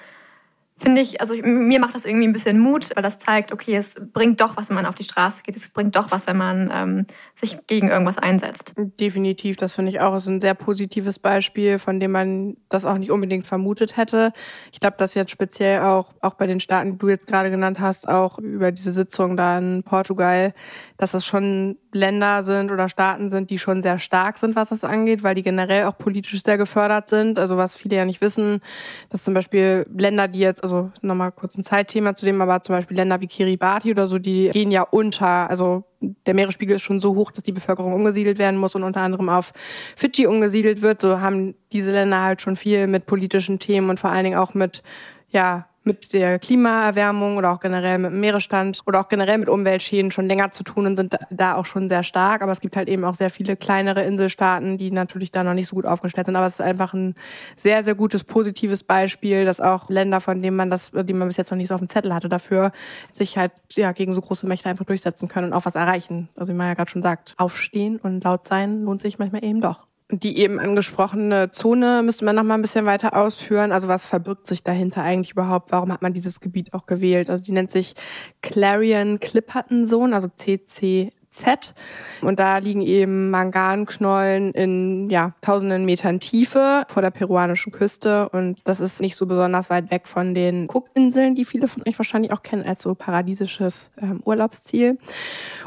[0.78, 3.96] finde ich, also mir macht das irgendwie ein bisschen Mut, weil das zeigt, okay, es
[4.14, 5.56] bringt doch was, wenn man auf die Straße geht.
[5.56, 8.74] Es bringt doch was, wenn man ähm, sich gegen irgendwas einsetzt.
[8.76, 12.98] Definitiv, das finde ich auch ist ein sehr positives Beispiel, von dem man das auch
[12.98, 14.34] nicht unbedingt vermutet hätte.
[14.74, 17.80] Ich glaube, dass jetzt speziell auch, auch bei den Staaten, die du jetzt gerade genannt
[17.80, 20.54] hast, auch über diese Sitzung da in Portugal,
[20.98, 24.84] dass das schon Länder sind oder Staaten sind, die schon sehr stark sind, was das
[24.84, 27.38] angeht, weil die generell auch politisch sehr gefördert sind.
[27.38, 28.62] Also was viele ja nicht wissen,
[29.10, 32.76] dass zum Beispiel Länder, die jetzt, also nochmal kurz ein Zeitthema zu dem, aber zum
[32.76, 35.50] Beispiel Länder wie Kiribati oder so, die gehen ja unter.
[35.50, 39.02] Also der Meeresspiegel ist schon so hoch, dass die Bevölkerung umgesiedelt werden muss und unter
[39.02, 39.52] anderem auf
[39.96, 41.02] Fidschi umgesiedelt wird.
[41.02, 44.54] So haben diese Länder halt schon viel mit politischen Themen und vor allen Dingen auch
[44.54, 44.84] mit
[45.30, 50.12] ja, mit der Klimaerwärmung oder auch generell mit dem Meeresstand oder auch generell mit Umweltschäden
[50.12, 52.42] schon länger zu tun und sind da auch schon sehr stark.
[52.42, 55.68] Aber es gibt halt eben auch sehr viele kleinere Inselstaaten, die natürlich da noch nicht
[55.68, 56.36] so gut aufgestellt sind.
[56.36, 57.16] Aber es ist einfach ein
[57.56, 61.38] sehr, sehr gutes, positives Beispiel, dass auch Länder, von denen man das, die man bis
[61.38, 62.72] jetzt noch nicht so auf dem Zettel hatte, dafür
[63.14, 66.30] sich halt ja gegen so große Mächte einfach durchsetzen können und auch was erreichen.
[66.36, 69.62] Also wie man ja gerade schon sagt, aufstehen und laut sein lohnt sich manchmal eben
[69.62, 69.88] doch.
[70.20, 73.72] Die eben angesprochene Zone müsste man noch mal ein bisschen weiter ausführen.
[73.74, 75.72] Also was verbirgt sich dahinter eigentlich überhaupt?
[75.72, 77.30] Warum hat man dieses Gebiet auch gewählt?
[77.30, 77.96] Also die nennt sich
[78.42, 81.74] Clarion Clipperton Zone, also CCZ Z.
[82.22, 88.30] Und da liegen eben Manganknollen in ja, tausenden Metern Tiefe vor der peruanischen Küste.
[88.30, 91.98] Und das ist nicht so besonders weit weg von den Cookinseln, die viele von euch
[92.00, 94.98] wahrscheinlich auch kennen als so paradiesisches ähm, Urlaubsziel.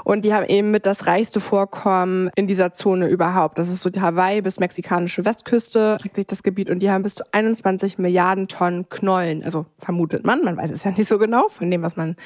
[0.05, 3.59] Und die haben eben mit das reichste Vorkommen in dieser Zone überhaupt.
[3.59, 6.71] Das ist so die Hawaii bis mexikanische Westküste, trägt sich das Gebiet.
[6.71, 9.45] Und die haben bis zu 21 Milliarden Tonnen Knollen.
[9.45, 12.17] Also vermutet man, man weiß es ja nicht so genau von dem, was man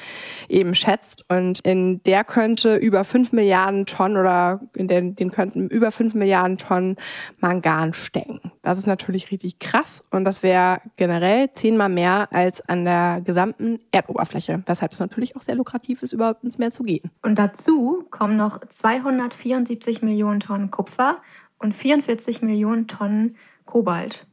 [0.47, 1.25] eben schätzt.
[1.27, 6.13] Und in der könnte über 5 Milliarden Tonnen oder in den, den könnten über 5
[6.13, 6.95] Milliarden Tonnen
[7.39, 8.39] Mangan stecken.
[8.61, 13.79] Das ist natürlich richtig krass und das wäre generell zehnmal mehr als an der gesamten
[13.91, 17.11] Erdoberfläche, weshalb es natürlich auch sehr lukrativ ist, überhaupt ins Meer zu gehen.
[17.21, 21.17] Und dazu kommen noch 274 Millionen Tonnen Kupfer
[21.59, 24.25] und 44 Millionen Tonnen Kobalt.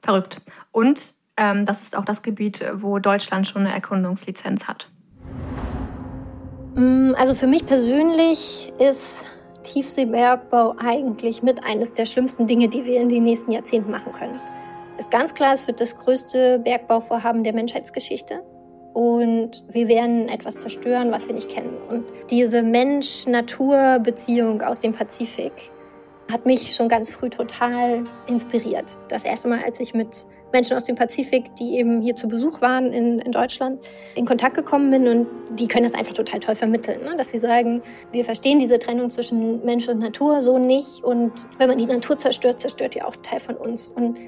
[0.00, 0.40] Verrückt.
[0.70, 4.90] Und ähm, das ist auch das Gebiet, wo Deutschland schon eine Erkundungslizenz hat.
[6.74, 9.24] Mm, also für mich persönlich ist
[9.62, 14.40] Tiefseebergbau eigentlich mit eines der schlimmsten Dinge, die wir in den nächsten Jahrzehnten machen können.
[14.98, 18.42] Ist ganz klar, es wird das größte Bergbauvorhaben der Menschheitsgeschichte.
[18.94, 21.74] Und wir werden etwas zerstören, was wir nicht kennen.
[21.88, 25.70] Und diese Mensch-Natur-Beziehung aus dem Pazifik
[26.30, 28.98] hat mich schon ganz früh total inspiriert.
[29.08, 32.60] Das erste Mal, als ich mit Menschen aus dem Pazifik, die eben hier zu Besuch
[32.60, 33.80] waren in, in Deutschland,
[34.14, 35.26] in Kontakt gekommen bin und
[35.58, 37.16] die können das einfach total toll vermitteln, ne?
[37.16, 41.68] dass sie sagen, wir verstehen diese Trennung zwischen Mensch und Natur so nicht und wenn
[41.68, 44.18] man die Natur zerstört, zerstört die auch Teil von uns und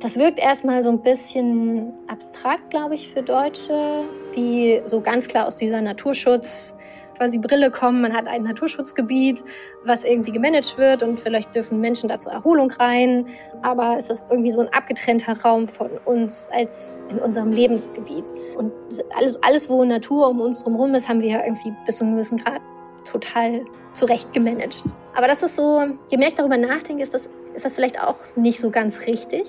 [0.00, 4.04] das wirkt erstmal so ein bisschen abstrakt, glaube ich, für Deutsche,
[4.34, 6.74] die so ganz klar aus dieser Naturschutz
[7.20, 8.00] quasi Brille kommen.
[8.00, 9.44] Man hat ein Naturschutzgebiet,
[9.84, 13.26] was irgendwie gemanagt wird und vielleicht dürfen Menschen da zur Erholung rein.
[13.62, 18.24] Aber es ist irgendwie so ein abgetrennter Raum von uns als in unserem Lebensgebiet.
[18.56, 18.72] Und
[19.16, 22.14] alles, alles wo Natur um uns herum ist, haben wir ja irgendwie bis zu einem
[22.14, 22.62] gewissen Grad
[23.04, 24.84] total zurecht gemanagt.
[25.14, 28.16] Aber das ist so, je mehr ich darüber nachdenke, ist das, ist das vielleicht auch
[28.36, 29.44] nicht so ganz richtig.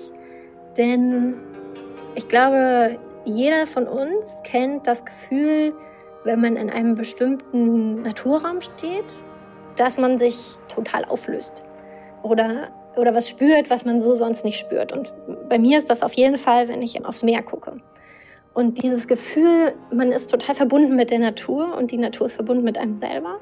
[0.76, 1.34] Denn
[2.14, 5.74] ich glaube, jeder von uns kennt das Gefühl,
[6.24, 9.22] wenn man in einem bestimmten Naturraum steht,
[9.76, 11.64] dass man sich total auflöst
[12.22, 14.92] oder, oder was spürt, was man so sonst nicht spürt.
[14.92, 15.12] Und
[15.48, 17.76] bei mir ist das auf jeden Fall, wenn ich aufs Meer gucke.
[18.54, 22.64] Und dieses Gefühl, man ist total verbunden mit der Natur und die Natur ist verbunden
[22.64, 23.38] mit einem selber,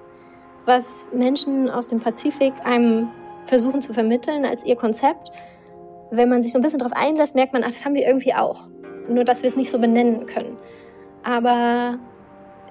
[0.66, 3.08] was Menschen aus dem Pazifik einem
[3.44, 5.32] versuchen zu vermitteln als ihr Konzept.
[6.12, 8.34] Wenn man sich so ein bisschen darauf einlässt, merkt man, ach, das haben wir irgendwie
[8.34, 8.68] auch.
[9.08, 10.56] Nur, dass wir es nicht so benennen können.
[11.24, 11.98] Aber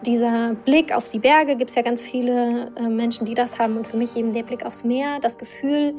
[0.05, 3.75] dieser Blick auf die Berge, gibt es ja ganz viele äh, Menschen, die das haben.
[3.77, 5.95] Und für mich eben der Blick aufs Meer, das Gefühl,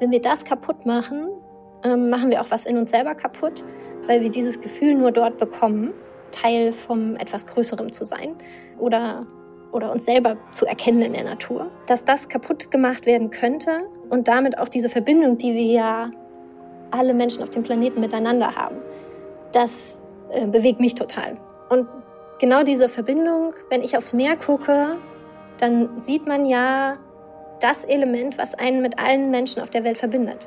[0.00, 1.28] wenn wir das kaputt machen,
[1.84, 3.64] ähm, machen wir auch was in uns selber kaputt,
[4.06, 5.92] weil wir dieses Gefühl nur dort bekommen,
[6.30, 8.34] Teil vom etwas Größerem zu sein
[8.78, 9.26] oder,
[9.72, 11.70] oder uns selber zu erkennen in der Natur.
[11.86, 16.10] Dass das kaputt gemacht werden könnte und damit auch diese Verbindung, die wir ja
[16.90, 18.76] alle Menschen auf dem Planeten miteinander haben,
[19.52, 21.36] das äh, bewegt mich total.
[21.70, 21.86] Und
[22.40, 24.96] genau diese Verbindung, wenn ich aufs Meer gucke,
[25.58, 26.96] dann sieht man ja
[27.64, 30.46] das Element, was einen mit allen Menschen auf der Welt verbindet.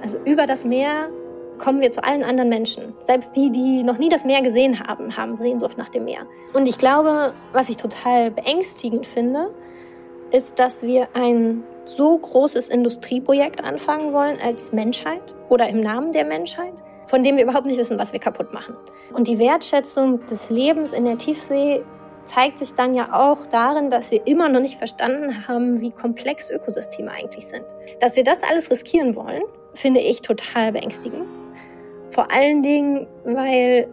[0.00, 1.10] Also über das Meer
[1.58, 2.94] kommen wir zu allen anderen Menschen.
[3.00, 6.20] Selbst die, die noch nie das Meer gesehen haben, haben Sehnsucht nach dem Meer.
[6.54, 9.50] Und ich glaube, was ich total beängstigend finde,
[10.30, 16.24] ist, dass wir ein so großes Industrieprojekt anfangen wollen als Menschheit oder im Namen der
[16.24, 16.74] Menschheit,
[17.06, 18.76] von dem wir überhaupt nicht wissen, was wir kaputt machen.
[19.12, 21.82] Und die Wertschätzung des Lebens in der Tiefsee
[22.26, 26.50] zeigt sich dann ja auch darin, dass wir immer noch nicht verstanden haben, wie komplex
[26.50, 27.64] Ökosysteme eigentlich sind.
[28.00, 29.42] Dass wir das alles riskieren wollen,
[29.74, 31.26] finde ich total beängstigend.
[32.10, 33.88] Vor allen Dingen, weil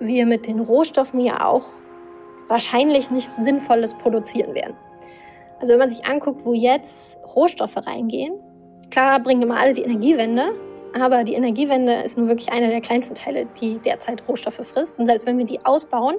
[0.00, 1.66] wir mit den Rohstoffen ja auch
[2.48, 4.76] wahrscheinlich nichts Sinnvolles produzieren werden.
[5.60, 8.34] Also wenn man sich anguckt, wo jetzt Rohstoffe reingehen,
[8.90, 10.52] klar bringen immer alle die Energiewende,
[10.98, 14.98] aber die Energiewende ist nun wirklich einer der kleinsten Teile, die derzeit Rohstoffe frisst.
[14.98, 16.16] Und selbst wenn wir die ausbauen,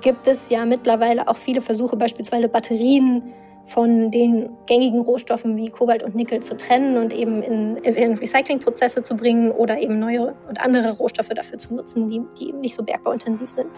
[0.00, 3.32] gibt es ja mittlerweile auch viele Versuche, beispielsweise Batterien
[3.66, 9.02] von den gängigen Rohstoffen wie Kobalt und Nickel zu trennen und eben in, in Recyclingprozesse
[9.02, 12.74] zu bringen oder eben neue und andere Rohstoffe dafür zu nutzen, die, die eben nicht
[12.74, 13.68] so bergbauintensiv sind.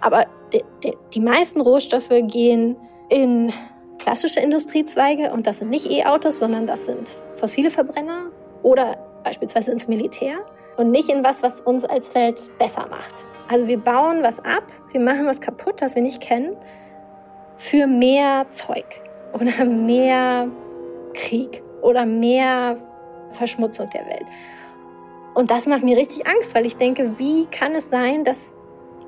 [0.00, 2.76] Aber die, die, die meisten Rohstoffe gehen
[3.08, 3.52] in
[3.98, 8.30] klassische Industriezweige und das sind nicht E-Autos, sondern das sind fossile Verbrenner
[8.62, 10.38] oder beispielsweise ins Militär
[10.76, 13.24] und nicht in was, was uns als Welt besser macht.
[13.48, 16.56] Also wir bauen was ab, wir machen was kaputt, das wir nicht kennen,
[17.56, 18.84] für mehr Zeug
[19.32, 20.48] oder mehr
[21.14, 22.76] Krieg oder mehr
[23.30, 24.26] Verschmutzung der Welt.
[25.34, 28.54] Und das macht mir richtig Angst, weil ich denke, wie kann es sein, dass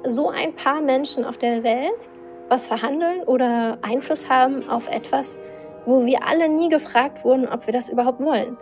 [0.05, 2.09] so ein paar Menschen auf der Welt
[2.49, 5.39] was verhandeln oder Einfluss haben auf etwas,
[5.85, 8.57] wo wir alle nie gefragt wurden, ob wir das überhaupt wollen.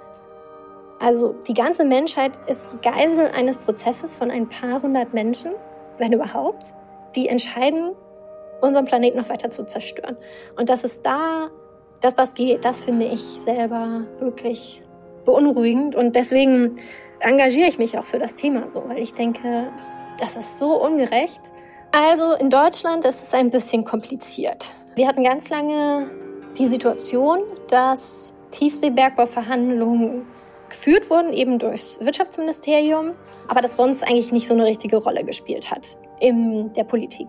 [0.98, 5.52] Also die ganze Menschheit ist Geisel eines Prozesses von ein paar hundert Menschen,
[5.98, 6.72] wenn überhaupt,
[7.14, 7.92] die entscheiden,
[8.60, 10.16] unseren Planeten noch weiter zu zerstören.
[10.56, 11.48] Und dass es da,
[12.00, 14.82] dass das geht, das finde ich selber wirklich
[15.24, 15.94] beunruhigend.
[15.94, 16.76] Und deswegen
[17.20, 19.70] engagiere ich mich auch für das Thema so, weil ich denke,
[20.18, 21.40] das ist so ungerecht.
[21.92, 24.70] Also in Deutschland ist es ein bisschen kompliziert.
[24.94, 26.10] Wir hatten ganz lange
[26.56, 30.26] die Situation, dass Tiefseebergbauverhandlungen
[30.76, 33.12] geführt wurden, eben durchs Wirtschaftsministerium,
[33.48, 37.28] aber das sonst eigentlich nicht so eine richtige Rolle gespielt hat in der Politik.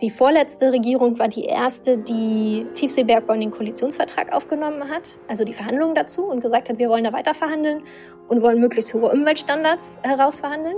[0.00, 5.54] Die vorletzte Regierung war die erste, die Tiefseebergbau in den Koalitionsvertrag aufgenommen hat, also die
[5.54, 7.82] Verhandlungen dazu und gesagt hat, wir wollen da weiter verhandeln
[8.28, 10.76] und wollen möglichst hohe Umweltstandards herausverhandeln.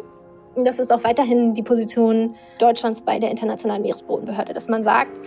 [0.54, 5.20] Und das ist auch weiterhin die Position Deutschlands bei der Internationalen Meeresbodenbehörde, dass man sagt,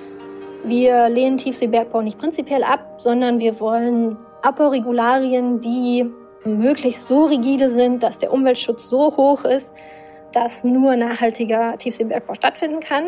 [0.63, 6.11] wir lehnen Tiefseebergbau nicht prinzipiell ab, sondern wir wollen Abbauregularien, die
[6.45, 9.73] möglichst so rigide sind, dass der Umweltschutz so hoch ist,
[10.31, 13.05] dass nur nachhaltiger Tiefseebergbau stattfinden kann.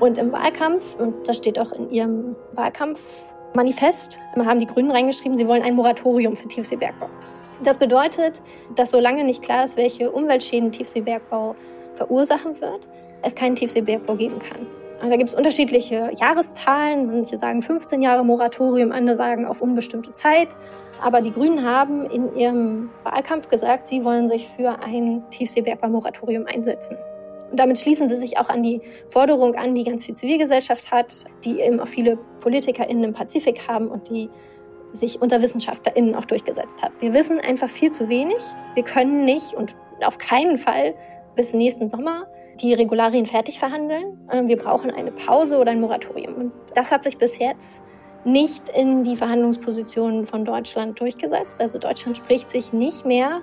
[0.00, 5.46] Und im Wahlkampf, und das steht auch in ihrem Wahlkampfmanifest, haben die Grünen reingeschrieben, sie
[5.46, 7.08] wollen ein Moratorium für Tiefseebergbau.
[7.62, 8.42] Das bedeutet,
[8.74, 11.54] dass solange nicht klar ist, welche Umweltschäden Tiefseebergbau
[11.94, 12.88] verursachen wird,
[13.22, 14.66] es keinen Tiefseebergbau geben kann.
[15.00, 17.06] Da gibt es unterschiedliche Jahreszahlen.
[17.06, 20.48] Manche sagen 15 Jahre Moratorium, andere sagen auf unbestimmte Zeit.
[21.00, 26.96] Aber die Grünen haben in ihrem Wahlkampf gesagt, sie wollen sich für ein Tiefseebergbau-Moratorium einsetzen.
[27.50, 31.24] Und damit schließen sie sich auch an die Forderung an, die ganz viel Zivilgesellschaft hat,
[31.44, 34.30] die eben auch viele PolitikerInnen im Pazifik haben und die
[34.92, 36.92] sich unter WissenschaftlerInnen auch durchgesetzt hat.
[37.00, 38.38] Wir wissen einfach viel zu wenig.
[38.74, 40.94] Wir können nicht und auf keinen Fall
[41.34, 42.26] bis nächsten Sommer
[42.60, 44.18] die Regularien fertig verhandeln.
[44.32, 46.34] Ähm, wir brauchen eine Pause oder ein Moratorium.
[46.34, 47.82] Und das hat sich bis jetzt
[48.24, 51.60] nicht in die Verhandlungspositionen von Deutschland durchgesetzt.
[51.60, 53.42] Also Deutschland spricht sich nicht mehr,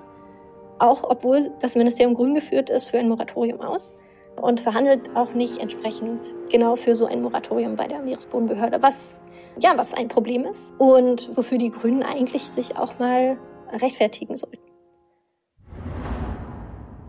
[0.78, 3.94] auch obwohl das Ministerium grün geführt ist, für ein Moratorium aus
[4.40, 9.20] und verhandelt auch nicht entsprechend genau für so ein Moratorium bei der Meeresbodenbehörde, was
[9.58, 13.38] ja, was ein Problem ist und wofür die Grünen eigentlich sich auch mal
[13.70, 14.71] rechtfertigen sollten.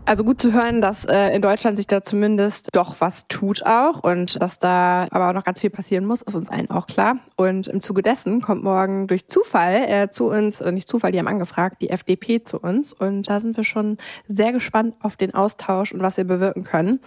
[0.06, 4.00] Also gut zu hören, dass äh, in Deutschland sich da zumindest doch was tut auch
[4.00, 7.16] und dass da aber auch noch ganz viel passieren muss, ist uns allen auch klar.
[7.36, 11.18] Und im Zuge dessen kommt morgen durch Zufall äh, zu uns, oder nicht Zufall, die
[11.18, 12.92] haben angefragt, die FDP zu uns.
[12.92, 13.96] Und da sind wir schon
[14.28, 17.00] sehr gespannt auf den Austausch und was wir bewirken können.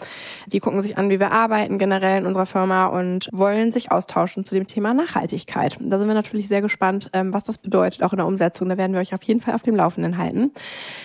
[0.48, 4.44] Die gucken sich an, wie wir arbeiten generell in unserer Firma und wollen sich austauschen
[4.44, 5.78] zu dem Thema Nachhaltigkeit.
[5.80, 8.70] Da sind wir natürlich sehr gespannt, ähm, was das bedeutet, auch in der Umsetzung.
[8.70, 10.52] Da werden wir euch auf jeden Fall auf dem Laufenden halten.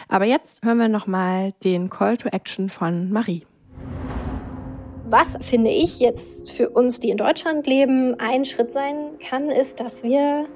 [0.08, 3.44] Aber jetzt hören wir nochmal den den Call to Action von Marie.
[5.04, 9.80] Was finde ich jetzt für uns, die in Deutschland leben, ein Schritt sein kann, ist,
[9.80, 10.46] dass wir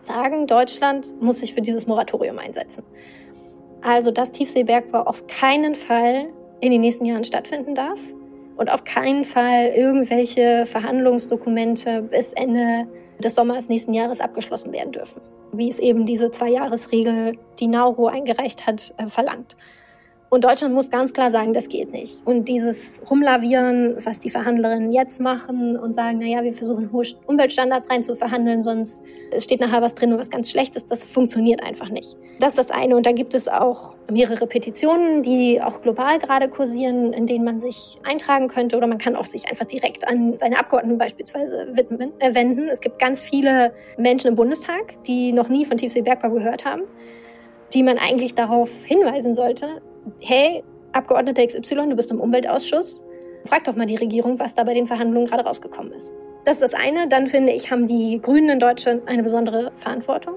[0.00, 2.84] sagen, Deutschland muss sich für dieses Moratorium einsetzen.
[3.82, 6.28] Also, dass Tiefseebergbau auf keinen Fall
[6.60, 7.98] in den nächsten Jahren stattfinden darf
[8.56, 12.86] und auf keinen Fall irgendwelche Verhandlungsdokumente bis Ende
[13.18, 15.20] des Sommers nächsten Jahres abgeschlossen werden dürfen,
[15.52, 19.56] wie es eben diese Zwei-Jahres-Regel, die Nauru eingereicht hat, äh, verlangt.
[20.32, 22.26] Und Deutschland muss ganz klar sagen, das geht nicht.
[22.26, 27.04] Und dieses Rumlavieren, was die Verhandlerinnen jetzt machen und sagen, na ja, wir versuchen hohe
[27.26, 29.02] Umweltstandards rein zu verhandeln, sonst
[29.36, 32.16] steht nachher was drin, was ganz schlecht ist, das funktioniert einfach nicht.
[32.40, 32.96] Das ist das eine.
[32.96, 37.60] Und da gibt es auch mehrere Petitionen, die auch global gerade kursieren, in denen man
[37.60, 42.34] sich eintragen könnte oder man kann auch sich einfach direkt an seine Abgeordneten beispielsweise äh,
[42.34, 42.70] wenden.
[42.70, 46.84] Es gibt ganz viele Menschen im Bundestag, die noch nie von Tiefseebergbau gehört haben
[47.74, 49.80] die man eigentlich darauf hinweisen sollte,
[50.20, 53.04] hey, Abgeordneter XY, du bist im Umweltausschuss,
[53.46, 56.12] frag doch mal die Regierung, was da bei den Verhandlungen gerade rausgekommen ist.
[56.44, 57.08] Das ist das eine.
[57.08, 60.34] Dann finde ich, haben die Grünen in Deutschland eine besondere Verantwortung.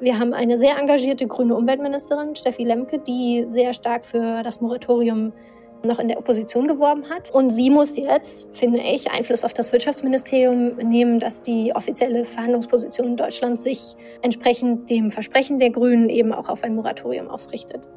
[0.00, 5.32] Wir haben eine sehr engagierte grüne Umweltministerin, Steffi Lemke, die sehr stark für das Moratorium
[5.84, 7.30] noch in der Opposition geworben hat.
[7.32, 13.08] Und sie muss jetzt, finde ich, Einfluss auf das Wirtschaftsministerium nehmen, dass die offizielle Verhandlungsposition
[13.08, 17.88] in Deutschland sich entsprechend dem Versprechen der Grünen eben auch auf ein Moratorium ausrichtet.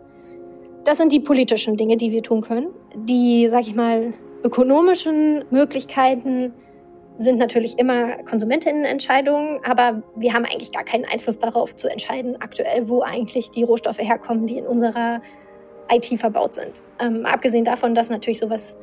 [0.85, 2.67] Das sind die politischen Dinge, die wir tun können.
[2.93, 4.13] Die, sag ich mal,
[4.43, 6.53] ökonomischen Möglichkeiten
[7.17, 12.87] sind natürlich immer Konsumentinnenentscheidungen, aber wir haben eigentlich gar keinen Einfluss darauf zu entscheiden, aktuell,
[12.87, 15.21] wo eigentlich die Rohstoffe herkommen, die in unserer
[15.91, 16.83] IT verbaut sind.
[16.99, 18.77] Ähm, abgesehen davon, dass natürlich sowas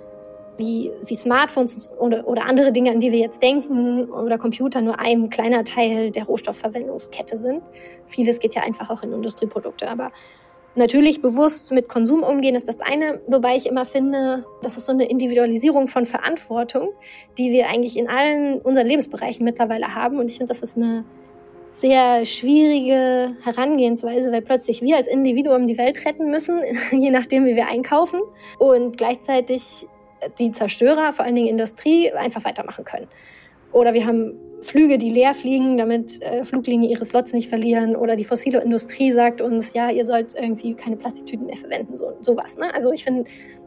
[0.57, 4.99] wie, wie Smartphones oder, oder andere Dinge, an die wir jetzt denken, oder Computer nur
[4.99, 7.63] ein kleiner Teil der Rohstoffverwendungskette sind.
[8.07, 10.11] Vieles geht ja einfach auch in Industrieprodukte, aber
[10.75, 14.93] Natürlich bewusst mit Konsum umgehen ist das eine, wobei ich immer finde, das ist so
[14.93, 16.93] eine Individualisierung von Verantwortung,
[17.37, 20.19] die wir eigentlich in allen unseren Lebensbereichen mittlerweile haben.
[20.19, 21.05] Und ich finde, das ist eine
[21.71, 27.57] sehr schwierige Herangehensweise, weil plötzlich wir als Individuum die Welt retten müssen, je nachdem, wie
[27.57, 28.21] wir einkaufen
[28.59, 29.87] und gleichzeitig
[30.39, 33.09] die Zerstörer, vor allen Dingen Industrie, einfach weitermachen können.
[33.73, 37.97] Oder wir haben Flüge, die leer fliegen, damit äh, Fluglinien ihre Slots nicht verlieren.
[37.97, 42.13] Oder die fossile Industrie sagt uns, ja, ihr sollt irgendwie keine Plastiktüten mehr verwenden, so
[42.21, 42.57] sowas.
[42.57, 42.73] Ne?
[42.75, 43.25] Also ich finde,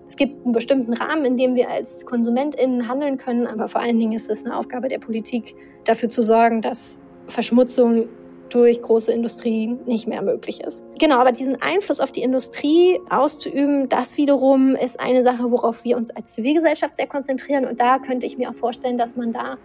[0.08, 4.00] es gibt einen bestimmten Rahmen, in dem wir als KonsumentInnen handeln können, aber vor allen
[4.00, 8.08] Dingen ist es eine Aufgabe der Politik, dafür zu sorgen, dass Verschmutzung
[8.50, 10.84] durch große Industrie nicht mehr möglich ist.
[11.00, 15.98] Genau, aber diesen Einfluss auf die Industrie auszuüben, das wiederum ist eine Sache, worauf wir
[15.98, 17.66] uns als Zivilgesellschaft sehr konzentrieren.
[17.66, 19.58] Und da könnte ich mir auch vorstellen, dass man da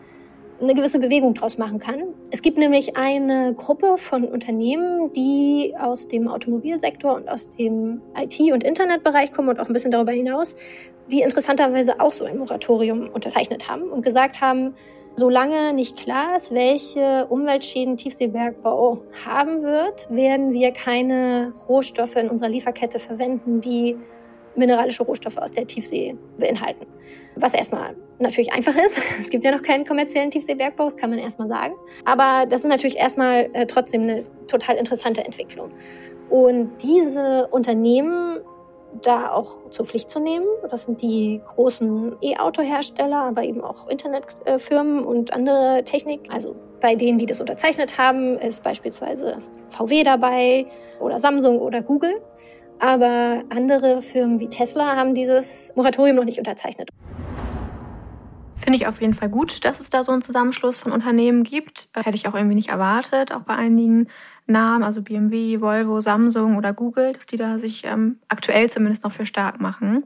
[0.60, 2.14] eine gewisse Bewegung draus machen kann.
[2.30, 8.52] Es gibt nämlich eine Gruppe von Unternehmen, die aus dem Automobilsektor und aus dem IT-
[8.52, 10.54] und Internetbereich kommen und auch ein bisschen darüber hinaus,
[11.10, 14.74] die interessanterweise auch so ein Moratorium unterzeichnet haben und gesagt haben,
[15.16, 22.48] solange nicht klar ist, welche Umweltschäden Tiefseebergbau haben wird, werden wir keine Rohstoffe in unserer
[22.48, 23.96] Lieferkette verwenden, die
[24.56, 26.86] mineralische Rohstoffe aus der Tiefsee beinhalten.
[27.36, 29.00] Was erstmal natürlich einfach ist.
[29.20, 31.74] Es gibt ja noch keinen kommerziellen Tiefseebergbau, das kann man erstmal sagen.
[32.04, 35.70] Aber das ist natürlich erstmal äh, trotzdem eine total interessante Entwicklung.
[36.28, 38.40] Und diese Unternehmen
[39.02, 40.46] da auch zur Pflicht zu nehmen.
[40.68, 46.22] Das sind die großen E-Auto-Hersteller, aber eben auch Internetfirmen und andere Technik.
[46.32, 50.66] Also bei denen, die das unterzeichnet haben, ist beispielsweise VW dabei
[50.98, 52.20] oder Samsung oder Google.
[52.78, 56.88] Aber andere Firmen wie Tesla haben dieses Moratorium noch nicht unterzeichnet.
[58.60, 61.88] Finde ich auf jeden Fall gut, dass es da so einen Zusammenschluss von Unternehmen gibt.
[61.94, 64.08] Äh, hätte ich auch irgendwie nicht erwartet, auch bei einigen
[64.46, 69.12] Namen, also BMW, Volvo, Samsung oder Google, dass die da sich ähm, aktuell zumindest noch
[69.12, 70.04] für stark machen.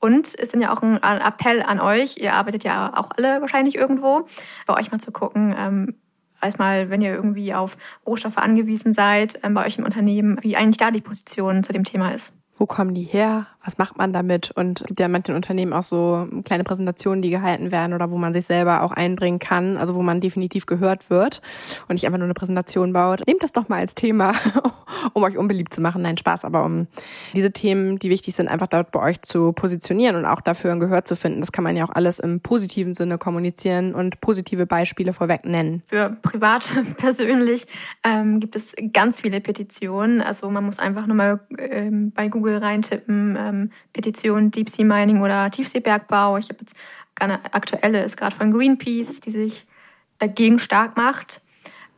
[0.00, 3.74] Und es sind ja auch ein Appell an euch, ihr arbeitet ja auch alle wahrscheinlich
[3.74, 4.26] irgendwo,
[4.66, 5.94] bei euch mal zu gucken, ähm,
[6.40, 7.76] erstmal, wenn ihr irgendwie auf
[8.06, 11.84] Rohstoffe angewiesen seid, ähm, bei euch im Unternehmen, wie eigentlich da die Position zu dem
[11.84, 12.32] Thema ist.
[12.58, 13.46] Wo kommen die her?
[13.68, 14.50] Was macht man damit?
[14.52, 18.10] Und es gibt ja in manchen Unternehmen auch so kleine Präsentationen, die gehalten werden oder
[18.10, 21.42] wo man sich selber auch einbringen kann, also wo man definitiv gehört wird
[21.86, 23.26] und nicht einfach nur eine Präsentation baut.
[23.26, 24.32] Nehmt das doch mal als Thema,
[25.12, 26.00] um euch unbeliebt zu machen.
[26.00, 26.86] Nein, Spaß, aber um
[27.34, 30.80] diese Themen, die wichtig sind, einfach dort bei euch zu positionieren und auch dafür ein
[30.80, 31.42] Gehör zu finden.
[31.42, 35.82] Das kann man ja auch alles im positiven Sinne kommunizieren und positive Beispiele vorweg nennen.
[35.88, 37.66] Für privat persönlich
[38.02, 40.22] ähm, gibt es ganz viele Petitionen.
[40.22, 43.57] Also man muss einfach nur mal ähm, bei Google reintippen, ähm,
[43.92, 46.38] Petition Deep Sea Mining oder Tiefseebergbau.
[46.38, 46.76] Ich habe jetzt
[47.20, 49.66] eine aktuelle, ist gerade von Greenpeace, die sich
[50.18, 51.40] dagegen stark macht.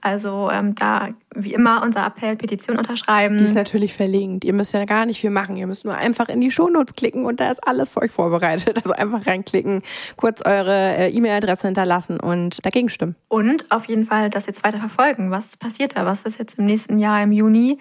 [0.02, 3.36] Also ähm, da wie immer unser Appell, Petition unterschreiben.
[3.36, 4.44] Die ist natürlich verlinkt.
[4.44, 5.56] Ihr müsst ja gar nicht viel machen.
[5.56, 8.76] Ihr müsst nur einfach in die Shownotes klicken und da ist alles für euch vorbereitet.
[8.76, 9.82] Also einfach reinklicken,
[10.16, 13.14] kurz eure äh, E-Mail-Adresse hinterlassen und dagegen stimmen.
[13.28, 15.30] Und auf jeden Fall das jetzt weiter verfolgen.
[15.30, 16.06] Was passiert da?
[16.06, 17.78] Was ist jetzt im nächsten Jahr im Juni?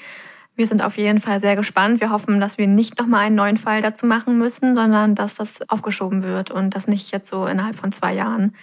[0.60, 2.02] Wir sind auf jeden Fall sehr gespannt.
[2.02, 5.62] Wir hoffen, dass wir nicht nochmal einen neuen Fall dazu machen müssen, sondern dass das
[5.70, 8.54] aufgeschoben wird und das nicht jetzt so innerhalb von zwei Jahren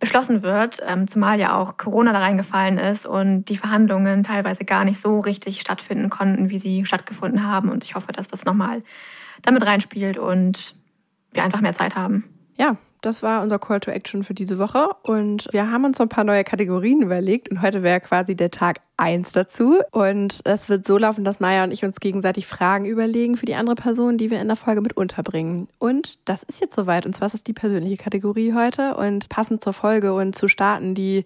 [0.00, 4.84] beschlossen wird, ähm, zumal ja auch Corona da reingefallen ist und die Verhandlungen teilweise gar
[4.84, 7.70] nicht so richtig stattfinden konnten, wie sie stattgefunden haben.
[7.70, 8.82] Und ich hoffe, dass das nochmal
[9.42, 10.74] damit reinspielt und
[11.32, 12.24] wir einfach mehr Zeit haben.
[12.56, 14.88] Ja, das war unser Call to Action für diese Woche.
[15.02, 17.50] Und wir haben uns so ein paar neue Kategorien überlegt.
[17.50, 19.80] Und heute wäre quasi der Tag eins dazu.
[19.90, 23.56] Und es wird so laufen, dass Maya und ich uns gegenseitig Fragen überlegen für die
[23.56, 25.68] andere Person, die wir in der Folge mit unterbringen.
[25.78, 27.04] Und das ist jetzt soweit.
[27.04, 28.96] Und zwar ist es die persönliche Kategorie heute.
[28.96, 31.24] Und passend zur Folge und zu Staaten, die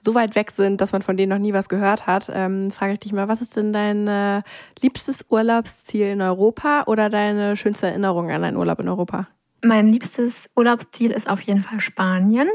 [0.00, 2.94] so weit weg sind, dass man von denen noch nie was gehört hat, ähm, frage
[2.94, 4.42] ich dich mal, was ist denn dein äh,
[4.80, 9.28] liebstes Urlaubsziel in Europa oder deine schönste Erinnerung an einen Urlaub in Europa?
[9.62, 12.48] Mein liebstes Urlaubsziel ist auf jeden Fall Spanien.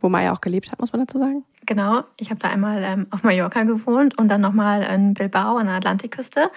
[0.00, 1.44] Wo Maya auch gelebt hat, muss man dazu sagen.
[1.66, 5.66] Genau, ich habe da einmal ähm, auf Mallorca gewohnt und dann nochmal in Bilbao an
[5.66, 6.50] der Atlantikküste.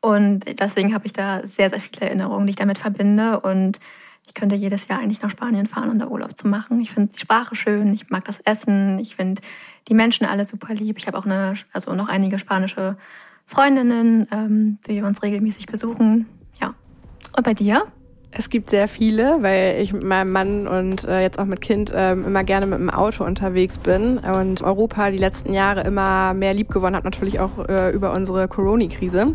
[0.00, 3.40] Und deswegen habe ich da sehr, sehr viele Erinnerungen, die ich damit verbinde.
[3.40, 3.80] Und
[4.26, 6.80] ich könnte jedes Jahr eigentlich nach Spanien fahren, um da Urlaub zu machen.
[6.80, 9.42] Ich finde die Sprache schön, ich mag das Essen, ich finde
[9.88, 10.98] die Menschen alle super lieb.
[10.98, 12.96] Ich habe auch eine, also noch einige spanische
[13.46, 16.26] Freundinnen, ähm, die wir uns regelmäßig besuchen.
[16.60, 16.74] Ja.
[17.36, 17.86] Und bei dir?
[18.34, 21.92] Es gibt sehr viele, weil ich mit meinem Mann und äh, jetzt auch mit Kind
[21.94, 26.54] ähm, immer gerne mit dem Auto unterwegs bin und Europa die letzten Jahre immer mehr
[26.54, 29.34] lieb gewonnen hat, natürlich auch äh, über unsere Corona-Krise.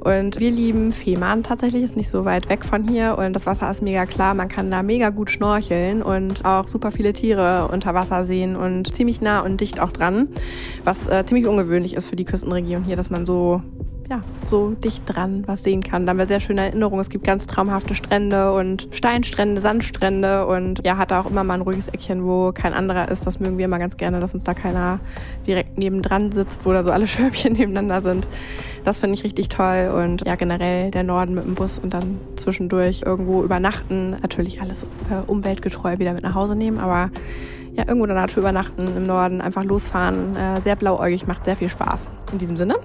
[0.00, 3.70] Und wir lieben Fehmarn tatsächlich, ist nicht so weit weg von hier und das Wasser
[3.70, 7.94] ist mega klar, man kann da mega gut schnorcheln und auch super viele Tiere unter
[7.94, 10.28] Wasser sehen und ziemlich nah und dicht auch dran,
[10.84, 13.62] was äh, ziemlich ungewöhnlich ist für die Küstenregion hier, dass man so
[14.10, 16.06] ja, so dicht dran was sehen kann.
[16.06, 17.00] Da haben wir sehr schöne Erinnerungen.
[17.00, 21.54] Es gibt ganz traumhafte Strände und Steinstrände, Sandstrände und ja, hat da auch immer mal
[21.54, 23.26] ein ruhiges Eckchen, wo kein anderer ist.
[23.26, 24.98] Das mögen wir immer ganz gerne, dass uns da keiner
[25.46, 28.26] direkt nebendran sitzt, wo da so alle Schörbchen nebeneinander sind.
[28.84, 32.18] Das finde ich richtig toll und ja, generell der Norden mit dem Bus und dann
[32.36, 34.16] zwischendurch irgendwo übernachten.
[34.22, 37.10] Natürlich alles äh, umweltgetreu wieder mit nach Hause nehmen, aber
[37.74, 40.34] ja, irgendwo in der Natur übernachten im Norden, einfach losfahren.
[40.34, 42.08] Äh, sehr blauäugig, macht sehr viel Spaß.
[42.32, 42.76] In diesem Sinne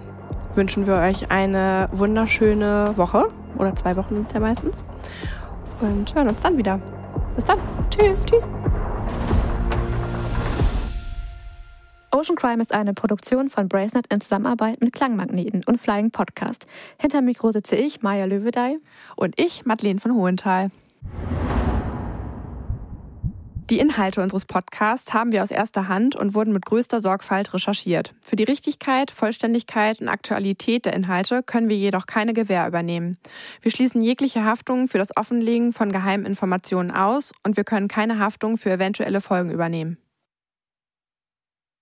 [0.56, 4.84] wünschen wir euch eine wunderschöne Woche oder zwei Wochen sind es ja meistens
[5.82, 6.80] und hören uns dann wieder.
[7.36, 7.60] Bis dann.
[7.90, 8.48] Tschüss, tschüss.
[12.12, 16.68] Ocean Crime ist eine Produktion von Bracenet in Zusammenarbeit mit Klangmagneten und Flying Podcast.
[17.00, 18.78] Hinter Mikro sitze ich, Maja Löwedey.
[19.16, 20.70] Und ich, Madeleine von Hohenthal.
[23.74, 28.14] Die Inhalte unseres Podcasts haben wir aus erster Hand und wurden mit größter Sorgfalt recherchiert.
[28.22, 33.18] Für die Richtigkeit, Vollständigkeit und Aktualität der Inhalte können wir jedoch keine Gewähr übernehmen.
[33.64, 38.20] Wir schließen jegliche Haftung für das Offenlegen von geheimen Informationen aus und wir können keine
[38.20, 39.98] Haftung für eventuelle Folgen übernehmen.